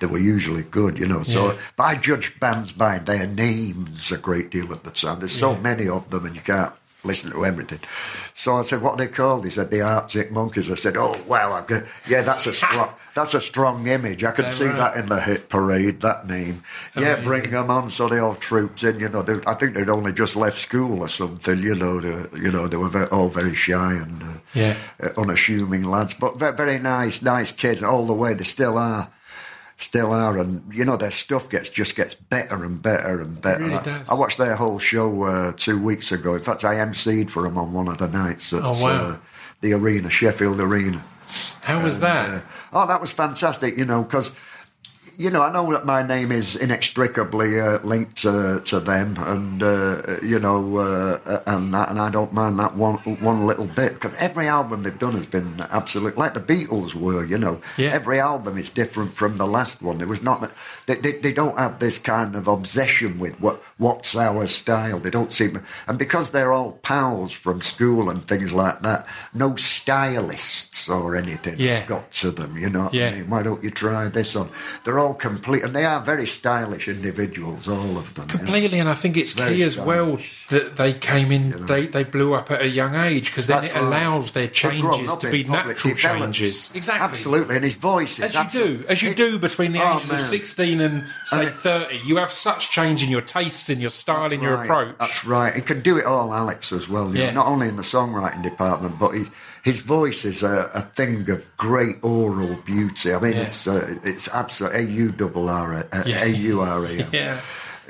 [0.00, 1.22] They were usually good, you know.
[1.22, 1.58] So Yeah.
[1.78, 5.18] I judge bands by their names a great deal at the time.
[5.18, 6.72] There's so many of them, and you can't
[7.04, 7.80] listen to everything.
[8.32, 11.14] So I said, "What are they called?" He said, "The Arctic Monkeys." I said, "Oh
[11.26, 14.22] wow, I go- yeah, that's a strong, that's a strong image.
[14.24, 14.76] I can Yeah, see right.
[14.76, 16.00] that in the hit parade.
[16.00, 16.62] That name,
[16.96, 17.24] yeah, Amazing.
[17.24, 19.00] bring them on." So they all troops in.
[19.00, 21.60] You know, they, I think they'd only just left school or something.
[21.62, 24.74] You know, they, you know, they were very, all very shy and uh, Yeah.
[25.02, 28.34] uh, unassuming lads, but very, very nice, nice kids all the way.
[28.34, 29.08] They still are.
[29.80, 33.62] Still are, and you know their stuff gets just gets better and better and better.
[33.62, 34.02] really I.
[34.10, 36.34] I watched their whole show uh, two weeks ago.
[36.34, 38.88] In fact, I emceed for them on one of the nights at Oh, wow.
[39.12, 39.16] uh,
[39.60, 41.00] the arena, Sheffield Arena.
[41.62, 42.28] How was that?
[42.28, 42.40] Uh,
[42.72, 44.34] oh, that was fantastic, you know, because,
[45.18, 49.60] you know, I know that my name is inextricably uh, linked to, to them, and,
[49.60, 53.94] uh, you know, uh, and, that, and I don't mind that one one little bit,
[53.94, 57.60] because every album they've done has been absolute, like the Beatles were, you know.
[57.76, 57.90] Yeah.
[57.90, 59.98] Every album is different from the last one.
[59.98, 60.52] There was not,
[60.88, 64.98] they, they, they don't have this kind of obsession with what what's our style.
[64.98, 69.54] They don't seem, and because they're all pals from school and things like that, no
[69.56, 71.84] stylists or anything Yeah.
[71.86, 72.56] got to them.
[72.56, 73.08] You know, Yeah.
[73.08, 73.30] I mean?
[73.30, 74.48] why don't you try this on?
[74.84, 78.26] They're all complete, and they are very stylish individuals, all of them.
[78.28, 78.38] you know.
[78.38, 80.18] Completely, and I think it's Very key as well
[80.48, 83.74] that they came in, they, they blew up at a young age because then That's
[83.74, 83.86] it right.
[83.86, 86.72] allows their changes to be public natural changes.
[86.74, 87.04] Exactly.
[87.04, 90.10] Absolutely, and his voice is As you do, as you do between the Oh, ages
[90.10, 90.20] man.
[90.20, 90.26] of
[90.78, 94.32] 16 and, say, And 30, you have such change in your tastes, in your style,
[94.32, 94.64] in your right.
[94.64, 94.96] approach.
[94.98, 95.54] That's right.
[95.54, 97.14] He can do it all, Alex, as well.
[97.14, 97.26] Yeah.
[97.30, 99.24] know, not only in the songwriting department, but he,
[99.64, 103.12] his voice is a, a thing of great oral beauty.
[103.12, 103.42] I mean, Yeah.
[103.42, 107.04] it's uh, it's absolutely a u double r a u r e.
[107.12, 107.40] Yeah.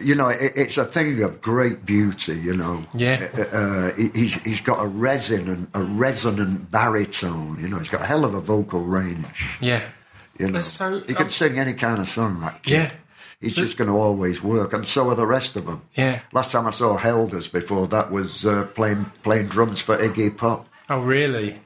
[0.01, 2.39] You know, it, it's a thing of great beauty.
[2.39, 3.27] You know, Yeah.
[3.53, 7.59] Uh, he- he's he's got a resonant a resonant baritone.
[7.61, 9.59] You know, he's got a hell of a vocal range.
[9.61, 9.83] Yeah.
[10.39, 12.41] You know, So, he can um, sing any kind of song.
[12.41, 12.73] That kid.
[12.73, 12.93] Yeah.
[13.41, 15.83] He's So- just going to always work, and so are the rest of them.
[15.97, 16.21] Yeah.
[16.33, 20.67] Last time I saw Helders before that was uh, playing playing drums for Iggy Pop.
[20.91, 21.61] Oh, really?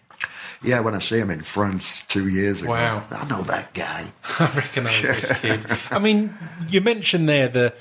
[0.64, 2.70] Yeah, when I see him in France two years ago.
[2.72, 3.02] Wow.
[3.10, 4.04] I know that guy.
[4.38, 5.66] I recognise this kid.
[5.90, 6.32] I mean,
[6.68, 7.74] you mentioned there the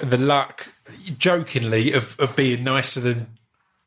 [0.00, 0.68] the luck,
[1.18, 3.26] jokingly, of, of being nicer than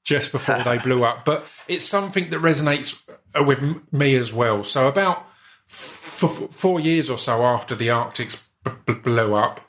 [0.03, 3.61] just before they blew up, but it's something that resonates uh, with
[3.93, 4.63] me as well.
[4.63, 5.25] So about
[5.69, 9.61] f- f- four years or so after the Arctics b- b- blew up.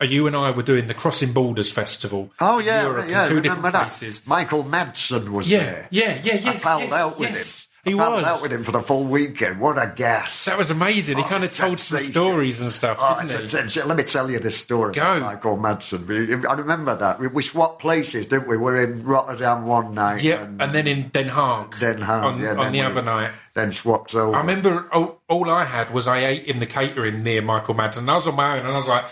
[0.00, 2.32] you, and I were doing the Crossing Borders Festival.
[2.40, 3.22] Oh in yeah, Europe, yeah.
[3.22, 3.82] in two remember different that?
[3.82, 4.26] places.
[4.26, 5.88] Michael Madsen was Yeah, there.
[5.90, 7.66] yeah, yeah, yes, I palled yes, out with yes.
[7.66, 7.68] him.
[7.84, 8.24] He I was.
[8.24, 9.58] out with him for the full weekend.
[9.58, 10.44] What a gas!
[10.44, 11.16] That was amazing.
[11.16, 14.04] He Oh, kind of told some stories and stuff, Oh, didn't it's a- let me
[14.04, 15.18] tell you this story Go.
[15.18, 16.46] Michael Madsen.
[16.48, 17.18] I remember that.
[17.18, 18.56] We, we swapped places, didn't we?
[18.56, 20.22] We were in Rotterdam one night.
[20.22, 21.78] Yeah, and then in Den Haag.
[21.80, 23.30] Den Haag, on, yeah, on the we- other night.
[23.54, 24.34] Then swapped over.
[24.36, 28.08] I remember all, all I had was I ate in the catering near Michael Madsen.
[28.08, 29.04] I was on my own, and I was like,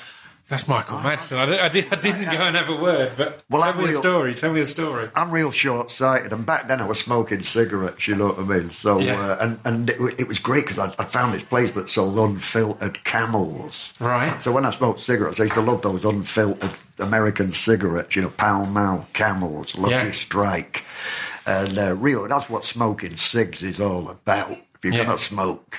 [0.49, 3.61] "That's Michael Madsen." I, I, did, I didn't go and have a word, but Well,
[3.63, 4.33] tell I'm me a story.
[4.35, 5.09] Tell me a story.
[5.15, 8.09] I'm real short sighted, and back then I was smoking cigarettes.
[8.09, 8.71] You know what I mean?
[8.71, 9.21] So, Yeah.
[9.21, 12.19] uh, and and it, it was great because I, I found this place that sold
[12.19, 13.93] unfiltered camels.
[14.01, 14.41] Right.
[14.43, 18.17] So when I smoked cigarettes, I used to love those unfiltered American cigarettes.
[18.17, 20.11] You know, Pall Mall camels, Lucky Yeah.
[20.13, 20.85] Strike,
[21.47, 22.27] and uh, real.
[22.29, 24.51] That's what smoking cigs is all about.
[24.53, 25.05] If you're Yeah.
[25.05, 25.79] gonna smoke,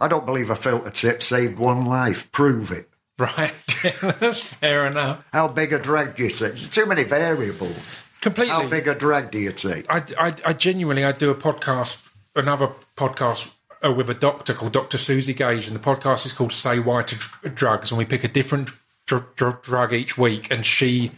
[0.00, 2.30] I don't believe a filter tip saved one life.
[2.32, 2.88] Prove it.
[3.18, 3.52] Right,
[4.20, 5.26] that's fair enough.
[5.32, 6.38] How big a drag do you take?
[6.50, 8.08] There's too many variables.
[8.20, 8.52] Completely.
[8.52, 9.86] How big a drag do you take?
[9.92, 14.72] I, I, I genuinely, I do a podcast, another podcast uh, with a doctor called
[14.72, 14.98] Dr.
[14.98, 18.22] Suzi Gage, and the podcast is called Say Why to Dr- Drugs, and we pick
[18.24, 18.70] a different
[19.06, 21.10] dr- dr- drug each week, and she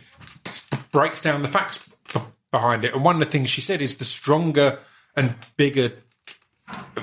[0.93, 1.90] breaks down the facts
[2.51, 2.95] behind it.
[2.95, 4.79] And one of the things she said is the stronger
[5.17, 5.93] and bigger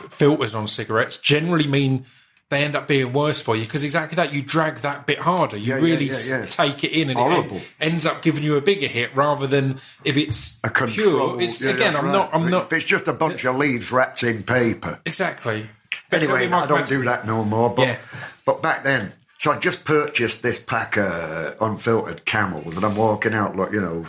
[0.10, 2.06] filters on cigarettes generally mean
[2.50, 5.58] they end up being worse for you because exactly that you drag that bit harder
[5.58, 6.46] you Yeah, really yeah, yeah.
[6.46, 7.58] take it in and Horrible.
[7.58, 11.32] it ends up giving you a bigger hit rather than if it's a control.
[11.36, 12.12] pure it's again i'm right.
[12.14, 15.02] not i'm not If it's just a bunch of leaves wrapped in paper.
[15.06, 15.68] exactly
[16.10, 17.70] But Anyway, I don't do that no more.
[17.76, 18.00] But
[18.46, 23.34] but back then, so I just purchased this pack of unfiltered camels, and I'm walking
[23.34, 24.06] out, like you know,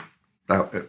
[0.48, 0.82] out, uh,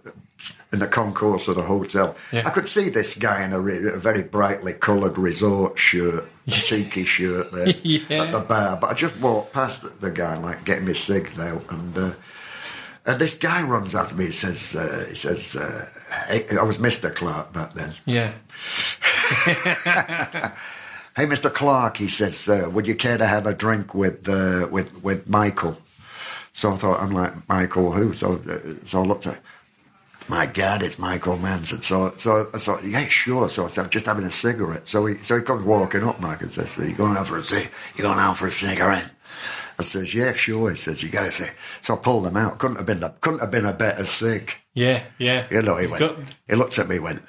[0.71, 2.15] in the concourse of the hotel.
[2.31, 2.43] Yeah.
[2.45, 6.51] I could see this guy in a, re- a very brightly coloured resort shirt, a
[6.51, 8.23] tiki shirt there Yeah.
[8.25, 8.77] at the bar.
[8.79, 12.11] But I just walked past the, guy, like getting my cigs out, and uh,
[13.05, 14.25] and this guy runs after me.
[14.25, 17.93] He says, uh, he says, uh, hey, I was Mister Clarke back then.
[18.05, 18.31] Yeah.
[21.15, 21.53] Hey, Mr.
[21.53, 25.27] Clarke, he says, uh, would you care to have a drink with uh, with with
[25.27, 25.73] Michael?
[26.53, 28.13] So I thought, I'm like, Michael who?
[28.13, 29.41] So, uh, so I looked at,
[30.29, 31.81] my God, it's Michael Madsen.
[31.83, 33.49] So, so I thought, yeah, sure.
[33.49, 34.87] So I said, I'm just having a cigarette.
[34.87, 37.43] So he, so he comes walking up, Mike, and says, you going out for a
[37.43, 37.69] cig?
[37.95, 39.09] You going out for a cigarette?
[39.79, 40.69] I says, yeah, sure.
[40.71, 41.53] He says, you got to say.
[41.81, 42.59] So I pulled them out.
[42.59, 44.53] Couldn't have been a, couldn't have been a better cig.
[44.73, 45.03] Yeah.
[45.17, 45.47] Yeah.
[45.49, 47.23] You know, he You've went, got- he looked at me, went,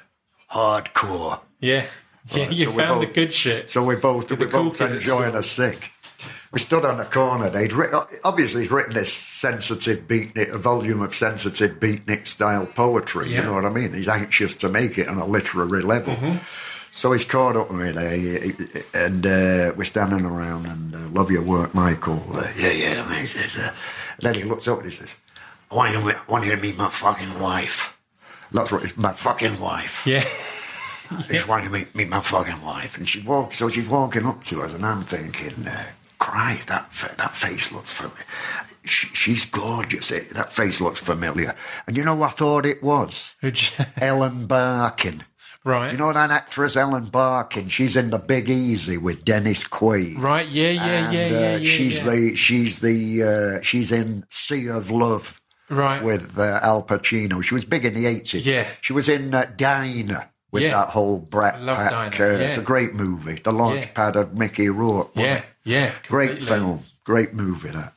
[0.51, 1.39] hardcore.
[1.59, 1.85] yeah.
[2.31, 2.43] Yeah.
[2.43, 3.67] Right, you so found the both- good shit.
[3.67, 5.89] So we both With we both enjoying a sick.
[6.51, 7.49] We stood on the corner.
[7.49, 7.93] They'd writ-
[8.25, 13.29] obviously he's written this sensitive beatnik, a volume of sensitive beatnik style poetry.
[13.29, 13.37] Yeah.
[13.39, 13.93] You know what I mean?
[13.93, 16.13] He's anxious to make it on a literary level.
[16.13, 16.37] Mm-hmm.
[16.93, 20.65] So he's caught up with me there, he- he- and uh, we're standing around.
[20.65, 22.21] And uh, love your work, Michael.
[22.33, 23.05] Uh, yeah, yeah.
[23.07, 23.63] man," He says.
[23.65, 25.21] Uh, and then he looks up and he says,
[25.71, 27.97] "I want you, to meet- I want you to meet my fucking wife."
[28.51, 30.05] That's what it's my fucking wife.
[30.05, 30.19] yeah.
[31.17, 33.57] I just wanted to meet, meet my fucking wife, and she walks.
[33.57, 35.85] So she's walking up to us, and I'm thinking, uh,
[36.21, 36.85] "Christ, that
[37.17, 38.23] that face looks familiar.
[38.85, 40.11] She, she's gorgeous.
[40.11, 41.53] It, that face looks familiar."
[41.87, 43.35] And you know, who I thought it was
[44.01, 45.23] Ellen Barkin.
[45.65, 45.91] right.
[45.91, 47.67] You know that actress Ellen Barkin?
[47.67, 50.17] She's in The Big Easy with Dennis Quaid.
[50.19, 50.47] right.
[50.47, 50.69] Yeah.
[50.69, 50.85] Yeah.
[50.85, 51.27] And, yeah.
[51.27, 51.37] Yeah.
[51.37, 51.63] uh, yeah.
[51.63, 52.11] she's yeah.
[52.11, 56.03] the she's the uh, she's in Sea of Love right.
[56.03, 57.43] with uh, Al Pacino.
[57.43, 58.45] She was big in the 80s.
[58.45, 58.67] Yeah.
[58.81, 60.71] She was in uh, Diner with Yeah.
[60.71, 62.19] that whole Brat I love Pack.
[62.19, 63.39] Uh, It's a great movie.
[63.43, 63.91] The launch Yeah.
[63.93, 65.11] pad of Mickey Rourke.
[65.15, 65.41] yeah.
[65.63, 65.91] Yeah.
[66.07, 66.79] Great film.
[67.03, 67.93] Great movie, that.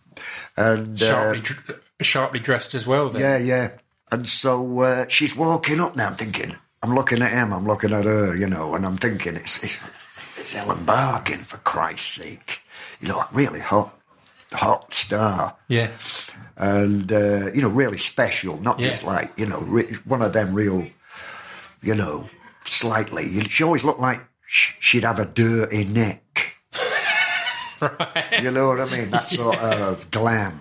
[0.57, 3.09] And uh, Sharply, dr- sharply dressed as well.
[3.11, 3.21] Then.
[3.23, 3.69] yeah, yeah.
[4.13, 6.09] And so uh, she's walking up now.
[6.09, 9.35] I'm thinking, I'm looking at him, I'm looking at her, you know, and I'm thinking,
[9.37, 9.77] it's, it's,
[10.39, 12.61] it's Ellen Barkin, for Christ's sake.
[13.01, 13.99] You know, really hot,
[14.53, 15.57] hot star.
[15.69, 15.91] Yeah.
[16.57, 18.91] and uh, you know, really special, not Yeah.
[18.91, 20.87] just like you know, re- one of them real,
[21.83, 22.29] you know,
[22.65, 23.41] slightly.
[23.45, 26.55] She always looked like she'd have a dirty neck.
[27.81, 28.43] Right.
[28.43, 29.11] You know what I mean?
[29.11, 30.59] That sort of glam,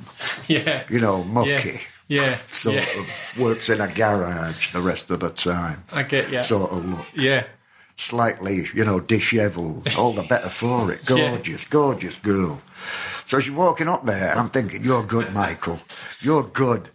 [0.48, 0.84] Yeah.
[0.90, 1.32] you know, Yeah.
[1.32, 1.80] mucky.
[2.10, 2.36] Yeah.
[2.48, 3.00] Sort yeah.
[3.00, 5.84] of works in a garage the rest of the time.
[5.94, 6.40] I get yeah.
[6.42, 7.06] Sort of look.
[7.16, 7.46] yeah.
[7.96, 9.88] Slightly, you know, dishevelled.
[9.98, 11.02] All the better for it.
[11.10, 11.30] Yeah.
[11.30, 12.62] Gorgeous, gorgeous girl.
[13.26, 15.80] So she's walking up there, and I'm thinking, you're good, Michael.
[16.20, 16.90] You're good,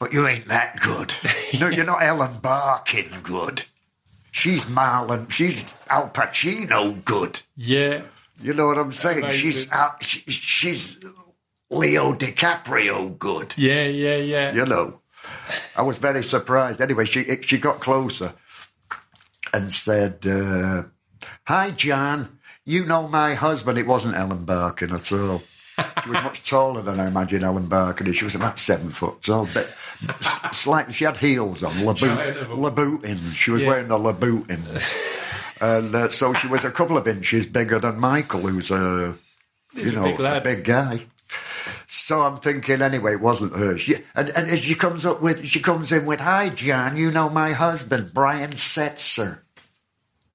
[0.00, 1.12] but you ain't that good.
[1.60, 3.62] No, you're not Ellen Barkin good.
[4.30, 5.30] She's Marlon.
[5.30, 7.40] She's Al Pacino good.
[7.56, 8.02] Yeah.
[8.42, 9.24] You know what I'm saying?
[9.24, 9.38] Amazing.
[9.40, 11.04] She's Al, she, she's
[11.70, 13.54] Leo DiCaprio good.
[13.56, 13.84] Yeah.
[13.84, 14.16] Yeah.
[14.16, 14.54] Yeah.
[14.54, 15.00] You know,
[15.76, 16.80] I was very surprised.
[16.80, 18.32] Anyway, she she got closer
[19.52, 20.84] and said, uh,
[21.46, 22.38] "Hi, John.
[22.64, 23.78] You know my husband.
[23.78, 25.42] It wasn't Ellen Barkin at all.
[26.04, 28.16] She was much taller than I imagine Ellen Barkin is.
[28.16, 29.66] She was about seven foot tall, but
[30.52, 30.92] slightly.
[30.92, 33.34] She had heels on, Laboot, of.
[33.34, 33.68] She was Yeah.
[33.68, 34.62] wearing the Louboutin,
[35.60, 39.14] and uh, so she was a couple of inches bigger than Michael, who's a
[39.74, 40.42] He's you a know big lad.
[40.42, 41.00] big guy.
[41.86, 43.78] So I'm thinking anyway, it wasn't her.
[43.78, 46.96] She, and, and as she comes up with, she comes in with, "Hi, John.
[46.96, 49.40] You know my husband, Brian Setzer."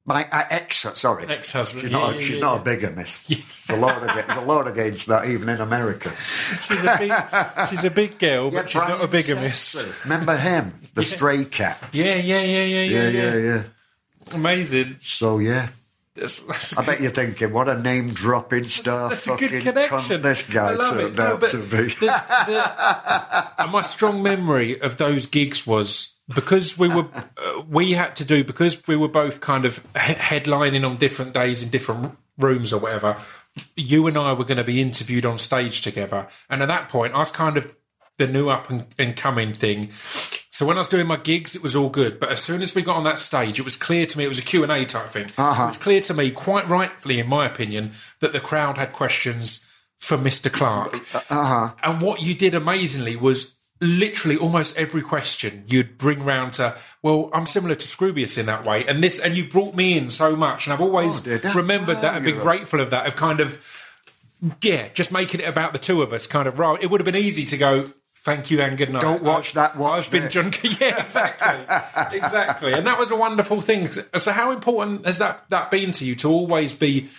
[0.08, 2.62] My uh, ex, sorry, Ex-husband, She's not, yeah, she's yeah, not yeah.
[2.62, 3.28] a bigamist.
[3.68, 6.10] There's a lot against, there's a lot against that, even in America.
[6.12, 7.12] She's a big.
[7.70, 10.04] she's a big girl, but she's not a bigamist.
[10.06, 11.80] Remember him, the stray cat?
[11.94, 12.16] Yeah.
[12.18, 12.42] Yeah.
[12.42, 12.64] Yeah.
[12.66, 12.84] Yeah.
[12.84, 13.10] yeah, Yeah.
[13.10, 13.64] yeah, yeah.
[14.34, 14.98] Amazing.
[15.00, 15.70] So yeah,
[16.16, 19.50] That's, that's a I bet you're thinking, what a name dropping star that's a fucking
[19.50, 19.98] good connection.
[20.00, 21.16] cunt this guy turned it.
[21.16, 21.68] No, to be.
[21.68, 27.94] the- the- and my strong memory of those gigs was because we were uh, we
[27.94, 31.70] had to do because we were both kind of he- headlining on different days in
[31.70, 33.18] different rooms or whatever.
[33.76, 37.14] You and I were going to be interviewed on stage together, and at that point,
[37.14, 37.78] I was kind of
[38.18, 39.92] the new up and, and coming thing.
[39.92, 42.18] So when I was doing my gigs, it was all good.
[42.18, 44.30] But as soon as we got on that stage, it was clear to me it
[44.30, 45.26] was a Q and A type thing.
[45.66, 49.70] It was clear to me, quite rightfully, in my opinion, that the crowd had questions
[49.98, 50.50] for Mr.
[50.52, 50.96] Clarke.
[51.84, 57.30] And what you did amazingly was literally almost every question you'd bring round to, well,
[57.34, 58.86] I'm similar to Scroobius in that way.
[58.86, 60.66] And this, and you brought me in so much.
[60.66, 61.54] And I've oh, always Oh, I?
[61.54, 63.62] remembered that Oh, and been grateful of that, of kind of,
[64.62, 66.82] yeah, just making it about the two of us, kind of, right.
[66.82, 67.84] It would have been easy to go,
[68.16, 69.02] thank you and good night.
[69.02, 70.62] Don't watch that, watch I've been drunk.
[70.82, 72.18] Yeah, exactly.
[72.18, 72.74] exactly.
[72.74, 73.88] And that was a wonderful thing.
[73.88, 77.10] So how important has that, that been to you to always be,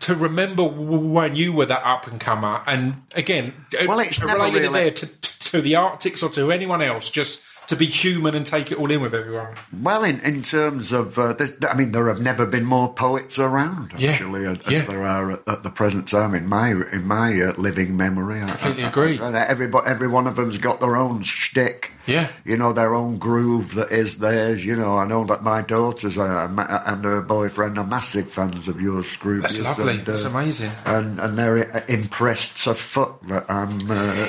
[0.00, 3.52] to remember when you were that up and comer, and again,
[3.86, 5.21] Well, it's never really- there to,
[5.52, 8.90] to the Arctics or to anyone else, just to be human and take it all
[8.90, 9.54] in with everyone.
[9.82, 13.38] Well, in, in terms of, uh, this, I mean, there have never been more poets
[13.38, 13.92] around.
[13.96, 14.10] Yeah.
[14.10, 14.82] Actually, uh, Yeah.
[14.84, 18.42] there are at, at the present time in my in my uh, living memory.
[18.42, 19.18] I Completely agree.
[19.18, 21.92] And everybody, every one of them's got their own shtick.
[22.06, 22.28] Yeah.
[22.44, 24.64] You know, their own groove that is theirs.
[24.66, 28.80] You know, I know that my daughters are, and her boyfriend are massive fans of
[28.80, 29.42] yours, Scroobius.
[29.42, 29.92] That's lovely.
[29.94, 30.70] and, uh, That's amazing.
[30.84, 34.28] And, and they're uh, impressed to fuck that I'm uh,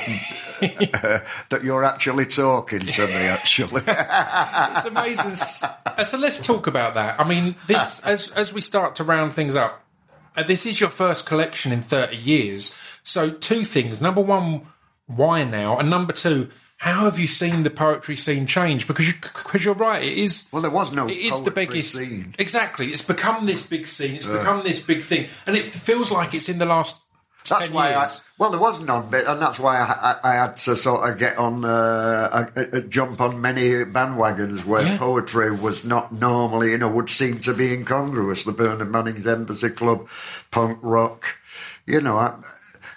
[1.50, 3.14] that you're actually talking to me.
[3.14, 5.70] Actually, It's amazing.
[5.86, 7.20] Uh, so let's talk about that.
[7.20, 9.80] I mean, this as as we start to round things up.
[10.36, 12.80] Uh, this is your first collection in thirty years.
[13.04, 14.02] So two things.
[14.02, 14.68] Number one,
[15.06, 15.78] why now?
[15.78, 16.50] And number two,
[16.84, 18.88] how have you seen the poetry scene change?
[18.88, 20.50] Because you because you're right, it is.
[20.52, 21.94] well, there was no It is the biggest.
[21.96, 22.36] scene.
[22.38, 22.88] Exactly.
[22.88, 24.16] It's become this big scene.
[24.16, 27.00] It's become this big thing, and it feels like it's in the last.
[27.50, 28.22] That's 10 why years.
[28.26, 29.86] I well, there was none bit, and that's why I,
[30.24, 34.64] I, I had to sort of get on, uh, a, a jump on many bandwagons
[34.66, 34.98] where Yeah.
[34.98, 38.44] poetry was not normally, you know, would seem to be incongruous.
[38.46, 40.08] The Bernard Manning's Embassy Club,
[40.52, 41.36] punk rock,
[41.86, 42.16] you know.
[42.18, 42.40] I,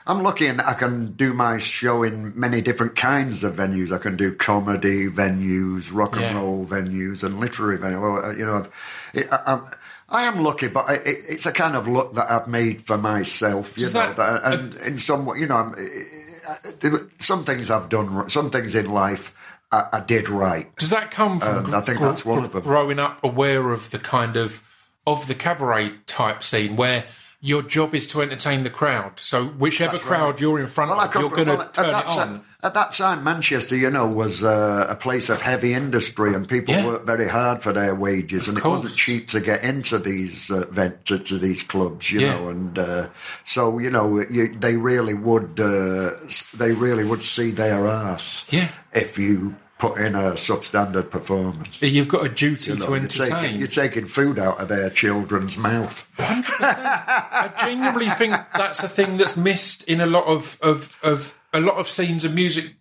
[0.06, 3.90] I'm lucky and I can do my show in many different kinds of venues.
[3.92, 6.34] I can do comedy venues, rock and Yeah.
[6.36, 8.24] roll venues, and literary venues.
[8.24, 8.66] Uh, You know,
[9.14, 9.60] it, I,
[10.08, 13.76] I am lucky, but it, it's a kind of luck that I've made for myself.
[13.76, 16.52] You Does know, that- that, and in some, way, you know, uh,
[16.86, 20.70] uh, were some things I've done, some things in life I, I did right.
[20.76, 21.74] Does that come from?
[21.74, 22.62] I think that's one of them.
[22.62, 24.62] Growing up aware of the kind of
[25.04, 27.04] of the cabaret type scene where
[27.40, 29.18] your job is to entertain the crowd.
[29.20, 30.40] So whichever That's crowd right.
[30.40, 32.40] you're in front Well, of, you're going to well, turn that it on.
[32.62, 36.74] At that time, Manchester, you know, was uh, a place of heavy industry, and people
[36.74, 36.86] Yeah.
[36.86, 40.64] worked very hard for their wages, and it wasn't cheap to get into these uh,
[40.70, 42.32] vent to, to these clubs, you Yeah.
[42.32, 42.48] know.
[42.48, 43.06] And uh,
[43.44, 46.10] so, you know, you, they really would uh,
[46.56, 48.68] they really would see their ass Yeah.
[48.92, 51.82] if you put in a substandard performance.
[51.82, 53.58] You've got a duty You know, to you're, taking, entertain.
[53.58, 56.10] you're taking food out of their children's mouth.
[56.18, 61.60] I genuinely think that's a thing that's missed in a lot of, of, of a
[61.60, 62.74] lot of scenes of music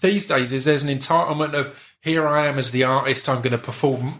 [0.00, 0.52] these days.
[0.52, 4.14] Is there's an entitlement of here I am as the artist, I'm going to perform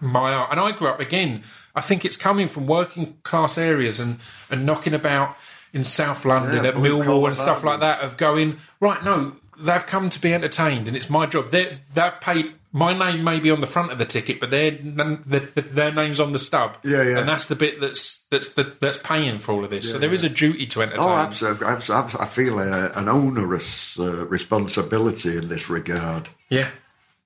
[0.00, 0.50] my art.
[0.50, 1.42] And I grew up again.
[1.74, 4.18] I think it's coming from working class areas and
[4.50, 5.36] and knocking about
[5.72, 8.00] in South London Yeah, at Millwall and stuff like that.
[8.00, 11.50] Of going right, no, they've come to be entertained, and it's my job.
[11.50, 12.52] They they've paid.
[12.70, 16.20] My name may be on the front of the ticket, but their their, their name's
[16.20, 16.76] on the stub.
[16.84, 17.18] Yeah, yeah.
[17.20, 19.90] And that's the bit that's that's that, that's paying for all of this.
[19.90, 21.02] so there is a duty to entertain.
[21.04, 21.66] Oh, absolutely.
[21.66, 26.28] abs- abs- I feel a, an onerous uh, responsibility in this regard.
[26.50, 26.68] Yeah.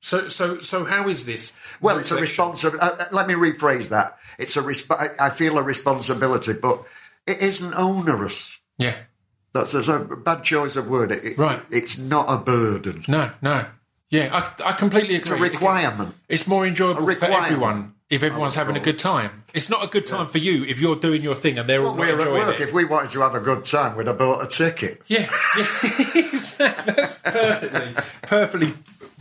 [0.00, 1.60] So so so how is this?
[1.80, 2.80] Well, it's a responsibility.
[2.80, 4.18] Uh, let me rephrase that.
[4.38, 6.82] It's a resp- I feel a responsibility, but
[7.26, 8.60] it isn't onerous.
[8.78, 8.94] Yeah.
[9.53, 11.12] That's, that's a bad choice of word.
[11.12, 11.61] It, Right.
[11.70, 13.05] It's not a burden.
[13.07, 13.66] No, no.
[14.11, 15.16] Yeah, I, I completely agree.
[15.16, 16.14] It's a requirement.
[16.28, 19.42] It's more enjoyable for everyone if everyone's having a good time.
[19.55, 21.94] It's not a good time for you if you're doing your thing and they're all
[21.94, 22.61] we're at work.
[22.61, 22.68] it.
[22.68, 25.00] If we wanted to have a good time, we'd have bought a ticket.
[25.07, 26.72] Yeah, yeah.
[27.24, 28.74] perfectly, perfectly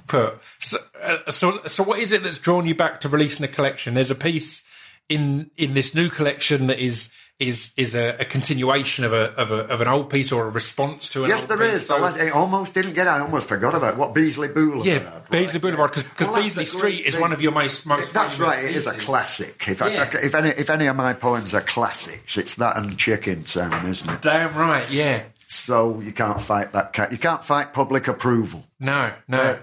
[0.07, 0.39] put.
[0.59, 3.93] So, uh, so, so, what is it that's drawn you back to releasing a collection?
[3.93, 4.69] There's a piece
[5.07, 9.51] in in this new collection that is is is a, a continuation of a, of
[9.51, 11.85] a of an old piece or a response to an Yes, old there is.
[11.87, 13.07] So- I almost didn't get.
[13.07, 14.85] I almost forgot about what Beasley Boulevard.
[14.85, 15.29] yeah, right?
[15.31, 18.13] Beasley Boulevard because Well, Beasley Street great is one of your most most.
[18.13, 18.63] That's right.
[18.63, 19.67] It is a classic.
[19.67, 20.09] If, Yeah.
[20.13, 23.71] I, if any if any of my poems are classics, it's that and Chicken Town,
[23.89, 24.21] isn't it?
[24.21, 24.89] Damn right.
[24.91, 25.23] Yeah.
[25.47, 26.93] So you can't fight that.
[26.93, 27.11] cat.
[27.11, 28.63] You can't fight public approval.
[28.79, 29.11] No.
[29.27, 29.37] No.
[29.37, 29.55] Uh,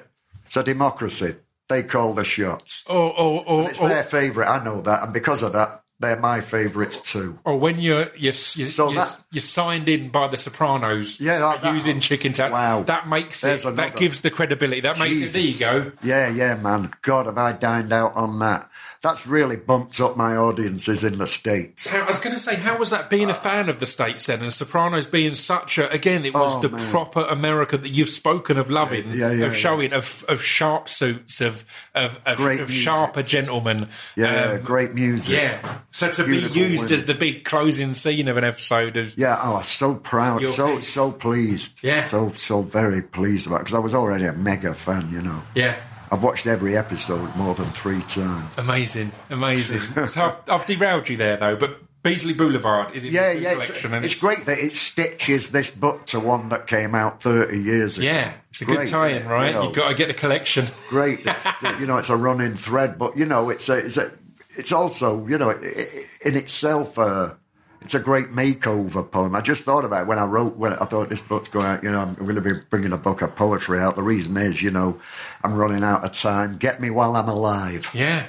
[0.46, 1.34] It's a democracy.
[1.68, 2.84] They call the shots.
[2.88, 4.48] Oh, oh, or, It's or, their favourite.
[4.48, 7.38] I know that, and because of that, they're my favourites too.
[7.44, 11.20] or when you're you're you're, So you're, that- you're signed in by the Sopranos.
[11.20, 12.52] Yeah, that- that- using Chicken Town.
[12.52, 12.82] Wow.
[12.82, 13.62] That makes it.
[13.76, 14.80] That gives the credibility.
[14.82, 15.32] That makes it.
[15.32, 15.92] There you go.
[16.02, 16.90] Yeah, yeah, man.
[17.02, 18.68] God, have I dined out on that?
[19.00, 21.92] That's really bumped up my audiences in the states.
[21.92, 24.26] How- I was going to say, how was that being a fan of the states
[24.26, 26.24] then, and Sopranos being such a again?
[26.24, 26.90] It was Oh, the man.
[26.90, 29.58] proper America that you've spoken of loving, Yeah, yeah, of yeah.
[29.58, 33.88] showing, of of sharp suits, of of, of, Great of sharper gentlemen.
[34.16, 35.34] Yeah, Um, great music.
[35.36, 35.60] Yeah.
[35.90, 36.74] So to be used women.
[36.94, 40.46] as the big closing scene of an episode of Yeah, oh, I was so proud,
[40.48, 41.82] so so pleased.
[41.82, 42.04] Yeah.
[42.04, 45.10] so so very pleased about because I was already a mega fan.
[45.10, 45.76] You know, yeah.
[46.10, 48.56] I've watched every episode more than three times.
[48.58, 49.80] Amazing, amazing.
[50.08, 53.66] so I've, I've derailed you there though, but Beasley Boulevard is in Yeah, yeah, it's,
[53.66, 57.58] collection, and it's great that it stitches this book to one that came out thirty
[57.60, 58.06] years ago.
[58.06, 59.52] Yeah, it's a Great, good tie-in, you right?
[59.52, 59.64] know.
[59.64, 60.66] You've got to get the collection.
[60.88, 61.20] great.
[61.26, 64.10] It's, you know, it's a running thread, but you know, it's a, it's a,
[64.58, 67.38] it's also you know, in itself a,
[67.80, 69.34] it's a great makeover poem.
[69.34, 71.82] I just thought about it when I wrote when I thought this book's going out.
[71.84, 73.94] You know, I'm going to be bringing a book of poetry out.
[73.96, 75.00] The reason is, you know,
[75.44, 76.56] I'm running out of time.
[76.58, 77.88] Get me while I'm alive.
[77.94, 78.26] Yeah,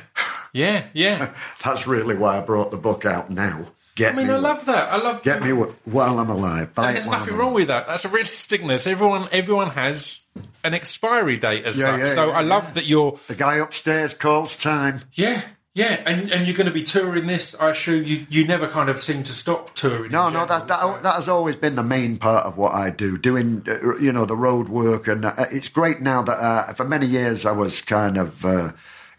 [0.53, 1.33] yeah, yeah.
[1.65, 3.65] That's really why I brought the book out now.
[3.95, 4.93] Get I mean, me, I love that.
[4.93, 5.23] I love.
[5.23, 6.73] get me wh- while I'm alive.
[6.73, 7.85] Buy And there's nothing wrong with that.
[7.85, 8.87] That's a realisticness.
[8.87, 10.25] Everyone, everyone has
[10.63, 11.99] an expiry date as Yeah, such.
[11.99, 13.19] yeah, so yeah, I love that you're.
[13.27, 15.01] The guy upstairs calls time.
[15.13, 15.41] Yeah,
[15.75, 17.59] yeah, and and you're going to be touring this.
[17.61, 20.11] I assume you you never kind of seem to stop touring.
[20.11, 22.57] No, in no, general, that, that so- that has always been the main part of
[22.57, 23.17] what I do.
[23.17, 26.85] Doing, uh, you know, the road work, and uh, it's great now that uh, for
[26.85, 28.43] many years I was kind of.
[28.45, 28.71] Uh,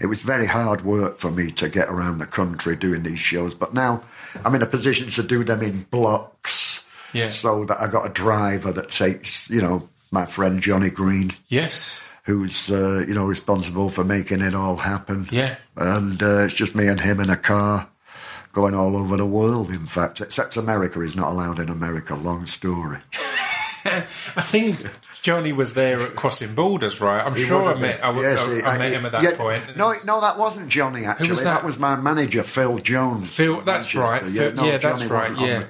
[0.03, 3.55] it was very hard work for me to get around the country doing these shows,
[3.55, 4.03] but now
[4.46, 6.88] I'm in a position to do them in blocks.
[7.12, 7.26] Yeah.
[7.26, 12.07] So that I got a driver that takes, you know, my friend Johnny Green, Yes.
[12.25, 15.27] Who's uh, you know responsible for making it all happen.
[15.31, 15.57] Yeah.
[15.77, 17.89] and uh, it's just me and him in a car
[18.53, 19.71] going all over the world.
[19.71, 22.14] In fact, except America, he's not allowed in America.
[22.14, 22.99] Long story.
[23.85, 24.01] I
[24.43, 24.77] think
[25.23, 27.25] Johnny was there at Crossing Borders, right?
[27.25, 27.97] I'm He sure I met.
[27.97, 28.05] been.
[28.05, 29.77] I, w- Yes, I- he- I met him at that yeah, point.
[29.77, 31.07] No, no, that wasn't Johnny.
[31.07, 31.64] Actually, that?
[31.64, 33.33] was my manager, Phil Jones.
[33.33, 34.01] Phil- that's Manchester.
[34.01, 34.23] right.
[34.53, 35.64] Phil- yeah, that's Johnny right, yeah.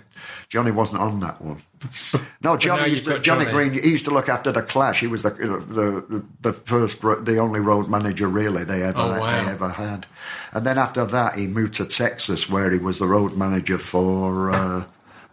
[0.50, 1.62] Johnny wasn't on that one.
[2.42, 2.90] No, Johnny.
[2.90, 3.70] Used to, Johnny, Johnny.
[3.70, 3.72] Green.
[3.82, 5.00] He used to look after the Clash.
[5.00, 9.20] He was the the the, the first, the only road manager really they ever Oh,
[9.20, 9.44] wow.
[9.44, 10.06] they ever had.
[10.54, 14.50] And then after that, he moved to Texas, where he was the road manager for.
[14.50, 14.84] Uh,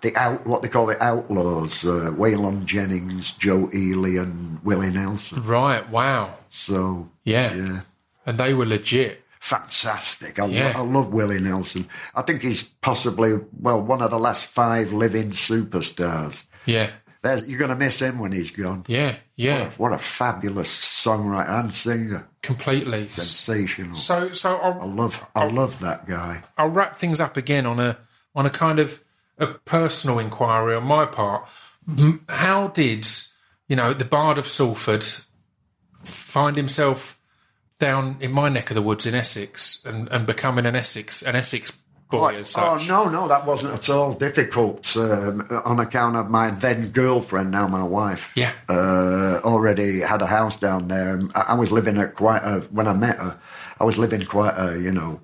[0.01, 5.43] the out, what they call the Outlaws, uh, Waylon Jennings, Joe Ely, and Willie Nelson.
[5.43, 5.89] Right.
[5.89, 6.35] Wow.
[6.49, 7.53] So Yeah.
[7.55, 7.79] yeah,
[8.25, 9.23] And they were legit.
[9.49, 10.39] Fantastic.
[10.39, 10.73] I, lo- Yeah.
[10.75, 11.87] I love Willie Nelson.
[12.15, 16.45] I think he's possibly well one of the last five living superstars.
[16.65, 16.89] Yeah.
[17.23, 18.85] There's, you're going to miss him when he's gone.
[18.87, 19.15] Yeah.
[19.35, 19.69] Yeah.
[19.77, 23.07] What a fabulous songwriter and singer, Completely.
[23.07, 23.95] sensational.
[23.95, 26.43] So, so I I'll, love, I love that guy.
[26.57, 27.97] I'll wrap things up again on a
[28.35, 29.03] on a kind of
[29.39, 31.47] a personal inquiry on my part.
[32.29, 33.07] How did
[33.67, 35.03] you know the Bard of Salford
[36.03, 37.16] find himself
[37.79, 41.35] down in my neck of the woods in Essex and, and becoming an Essex an
[41.35, 46.29] Essex boy as Oh no, no, that wasn't at all difficult um, on account of
[46.29, 48.31] my then girlfriend, now my wife.
[48.35, 48.53] Yeah.
[48.69, 51.15] uh, already had a house down there.
[51.15, 53.39] and I, I was living at quite a when I met her.
[53.79, 55.19] I was living quite a you know.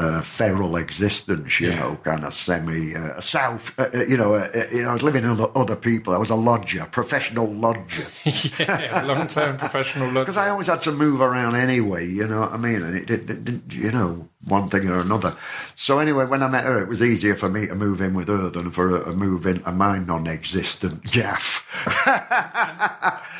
[0.00, 1.80] Uh, feral existence, you Yeah.
[1.80, 3.78] know, kind of semi uh, south.
[3.78, 6.14] Uh, you know, uh, uh, you know, I was living with other people.
[6.14, 8.06] I was a lodger, professional lodger.
[8.58, 10.24] yeah, long term professional look.
[10.24, 12.82] Because I always had to move around anyway, you know what I mean?
[12.82, 15.34] And it did, did, did, you know, one thing or another.
[15.74, 18.28] So anyway, when I met her, it was easier for me to move in with
[18.28, 21.68] her than for her to move into my non-existent gaff.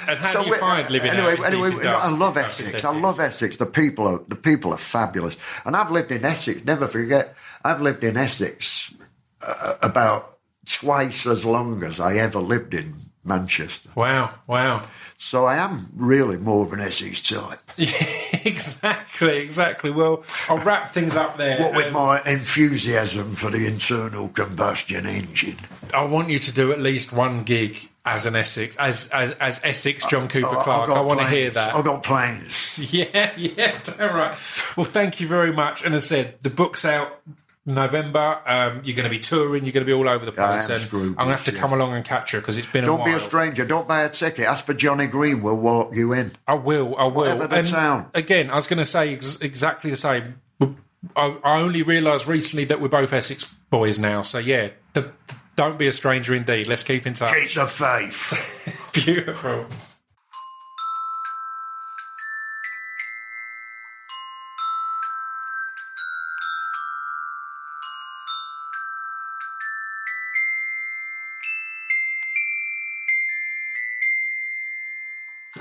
[0.09, 2.84] and how so do you find living anyway, in anyway, I love That's Essex.
[2.84, 3.57] I love Essex.
[3.57, 6.64] The people are the people are fabulous, and I've lived in Essex.
[6.64, 7.34] Never forget,
[7.64, 8.94] I've lived in Essex
[9.46, 12.94] uh, about twice as long as I ever lived in
[13.24, 13.90] Manchester.
[13.94, 14.80] Wow, wow.
[15.16, 17.58] So I am really more of an Essex type.
[18.46, 19.90] exactly, exactly.
[19.90, 21.58] Well, I'll wrap things up there.
[21.60, 25.56] What with Um, my enthusiasm for the internal combustion engine.
[25.92, 29.60] I want you to do at least one gig as an Essex, as as, as
[29.64, 30.88] Essex John Cooper I- Clarke.
[30.88, 31.74] got I want to hear that.
[31.74, 32.68] I've got plans.
[32.92, 34.30] Yeah, yeah, damn right.
[34.76, 35.84] Well, thank you very much.
[35.84, 37.20] And as I said, the book's out
[37.66, 38.40] November.
[38.46, 39.64] Um, you're going to be touring.
[39.64, 40.68] You're going to be all over the I place.
[40.68, 42.58] am and screwed, I'm going to have to yes, come along and catch you because
[42.58, 43.06] it's been Don't while.
[43.08, 43.66] be a stranger.
[43.66, 44.46] Don't buy a ticket.
[44.46, 45.42] Ask for Johnny Green.
[45.42, 46.30] We'll walk you in.
[46.48, 46.96] I will.
[46.96, 47.12] I will.
[47.12, 48.11] Whatever the And town.
[48.14, 50.40] Again, I was going to say ex- exactly the same.
[51.16, 54.22] I, I only realised recently that we're both Essex boys now.
[54.22, 56.66] So yeah, th- th- don't be a stranger indeed.
[56.66, 57.34] Let's keep in touch.
[57.34, 58.90] Keep the faith.
[59.04, 59.64] Beautiful.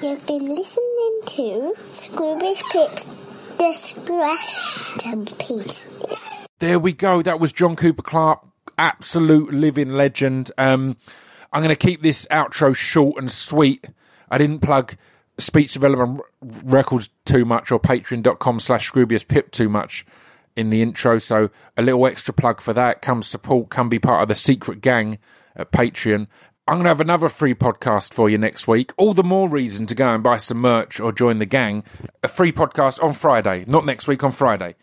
[0.01, 6.47] You've been listening to Scroobius Pip's Distraction Pieces.
[6.59, 7.21] There we go.
[7.21, 8.39] That was John Cooper Clarke,
[8.77, 10.51] absolute living legend.
[10.57, 10.95] Um,
[11.51, 13.89] I'm going to keep this outro short and sweet.
[14.31, 14.95] I didn't plug
[15.37, 20.05] speech development records too much or patreon.com slash Pip too much
[20.55, 21.17] in the intro.
[21.17, 23.01] So a little extra plug for that.
[23.01, 25.19] Come support, come be part of the secret gang
[25.57, 26.27] at Patreon.
[26.69, 28.93] I'm going to have another free podcast for you next week.
[28.95, 31.83] All the more reason to go and buy some merch or join the gang.
[32.21, 34.75] A free podcast on Friday, not next week, on Friday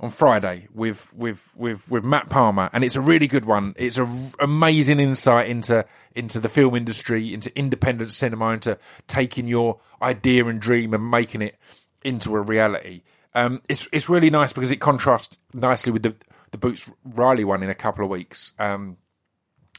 [0.00, 3.74] on Friday with with with with Matt Palmer, and it's a really good one.
[3.76, 5.84] It's an amazing insight into
[6.14, 11.42] into the film industry, into independent cinema, into taking your idea and dream and making
[11.42, 11.58] it
[12.02, 13.02] into a reality.
[13.34, 16.14] Um, it's it's really nice because it contrasts nicely with the
[16.52, 18.52] the Boots Riley one in a couple of weeks.
[18.58, 18.96] Um,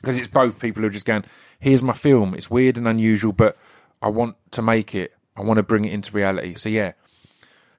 [0.01, 1.25] because it's both people who are just going,
[1.59, 2.33] here's my film.
[2.33, 3.57] It's weird and unusual, but
[4.01, 5.13] I want to make it.
[5.35, 6.55] I want to bring it into reality.
[6.55, 6.93] So yeah,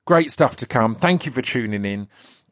[0.05, 0.95] great stuff to come.
[0.95, 2.09] Thank you for tuning in.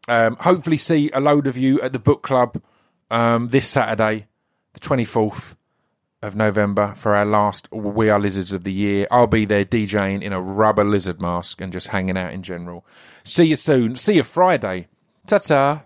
[0.06, 2.62] Um, hopefully, see a load of you at the book club
[3.10, 4.26] um, this Saturday,
[4.72, 5.54] the twenty fourth
[6.22, 9.06] of November, for our last We Are Lizards of the year.
[9.10, 12.86] I'll be there DJing in a rubber lizard mask and just hanging out in general.
[13.22, 13.96] See you soon.
[13.96, 14.88] See you Friday.
[15.26, 15.84] Ta ta.